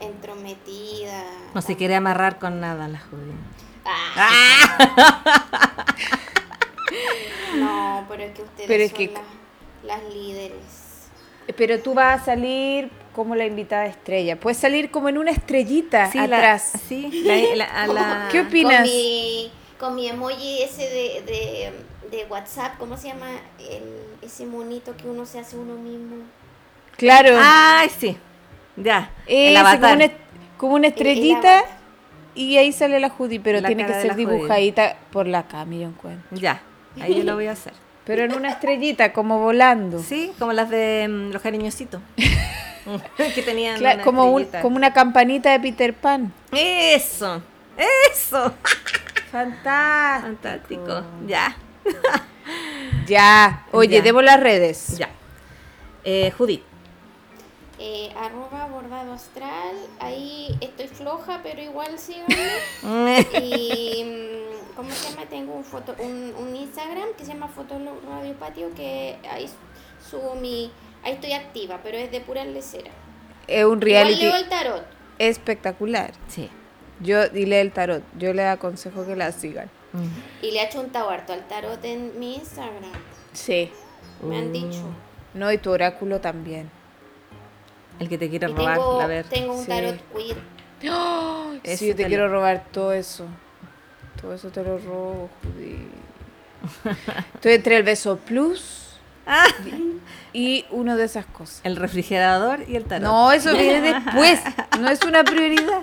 [0.00, 1.24] entrometida.
[1.54, 3.34] No se quiere amarrar con nada la judía.
[3.84, 5.84] Ah,
[7.56, 9.22] No, pero es que ustedes Pero es son que- las,
[10.02, 10.87] las líderes.
[11.56, 14.38] Pero tú vas a salir como la invitada estrella.
[14.38, 16.72] Puedes salir como en una estrellita Sí, la- atrás.
[16.88, 18.82] sí, la- la- a la- ¿Qué opinas?
[18.82, 21.22] Con mi, con mi emoji ese de,
[22.10, 23.28] de, de WhatsApp, ¿cómo se llama?
[23.58, 26.16] El- ese monito que uno se hace uno mismo.
[26.96, 27.36] Claro.
[27.40, 28.16] Ay, sí.
[28.76, 29.10] Ya.
[29.26, 30.10] Ese, el como, una,
[30.58, 31.62] como una El- el estrellita
[32.34, 34.26] y ahí sale la Judy, pero La tiene que ser Judy.
[34.26, 36.36] dibujadita por la Cami, yo encuentro.
[36.36, 36.62] Ya.
[37.00, 37.72] Ahí yo lo voy a hacer.
[38.08, 40.02] Pero en una estrellita, como volando.
[40.02, 42.00] Sí, como las de mm, los cariñositos.
[43.34, 46.32] que tenían una como, un- como una campanita de Peter Pan.
[46.50, 47.40] Eso.
[48.10, 48.52] Eso.
[49.30, 50.26] Fantástico.
[50.26, 51.02] Fantástico.
[51.26, 51.56] Ya.
[53.06, 53.66] Ya.
[53.72, 54.02] Oye, Ya.
[54.02, 54.96] debo las redes.
[54.96, 55.10] Ya.
[56.04, 56.62] Eh, Judith.
[57.78, 59.76] Eh, arroba bordado astral.
[60.00, 63.26] Ahí estoy floja, pero igual síganme.
[63.42, 65.26] Y, mm, ¿cómo se llama?
[65.28, 69.50] Tengo un, foto, un, un Instagram que se llama Fotolog Radio Patio, que ahí
[70.08, 70.70] subo mi...
[71.02, 72.92] Ahí estoy activa, pero es de pura lecera.
[73.48, 74.84] Es un Igual reality leo el tarot.
[75.18, 76.12] espectacular.
[76.28, 76.48] Sí.
[77.00, 78.04] Yo dile el tarot.
[78.16, 79.68] Yo le aconsejo que la sigan.
[80.42, 82.92] Y le he hecho un harto al tarot en mi Instagram.
[83.32, 83.72] Sí.
[84.22, 84.82] Me han Uh, dicho.
[85.34, 86.70] No, y tu oráculo también.
[87.98, 89.28] El que te quiere Y robar, tengo, a ver.
[89.28, 89.68] tengo un Sí.
[89.68, 90.36] tarot queer.
[91.64, 93.26] Ese Sí, yo te quiero robar todo eso.
[94.20, 95.88] Todo eso te lo robo, Judy.
[97.34, 98.98] Estoy entre el beso plus
[100.32, 101.60] y uno de esas cosas.
[101.64, 103.08] el refrigerador y el tarot.
[103.08, 104.40] No, eso viene después.
[104.80, 105.82] No es una prioridad.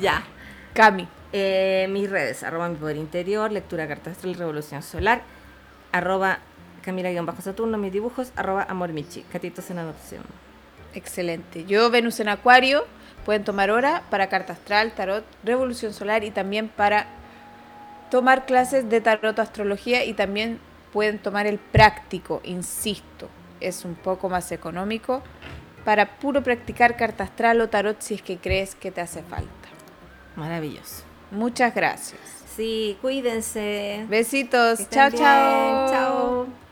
[0.00, 0.24] Ya.
[0.72, 1.08] Cami.
[1.36, 5.22] Eh, mis redes, arroba mi poder interior, lectura carta astral, revolución solar,
[5.90, 6.38] arroba
[6.82, 10.22] Camila-Saturno, mis dibujos, arroba Amor Michi, catitos en adopción.
[10.94, 11.64] Excelente.
[11.64, 12.86] Yo, Venus en Acuario,
[13.24, 17.06] pueden tomar hora para carta astral, tarot, revolución solar y también para
[18.10, 20.60] tomar clases de tarot astrología y también
[20.92, 23.28] pueden tomar el práctico, insisto,
[23.60, 25.22] es un poco más económico
[25.84, 29.68] para puro practicar carta astral o tarot si es que crees que te hace falta.
[30.36, 31.04] Maravilloso.
[31.30, 32.20] Muchas gracias.
[32.56, 34.06] Sí, cuídense.
[34.08, 34.88] Besitos.
[34.90, 35.90] Chao, chao.
[35.90, 36.63] Chao.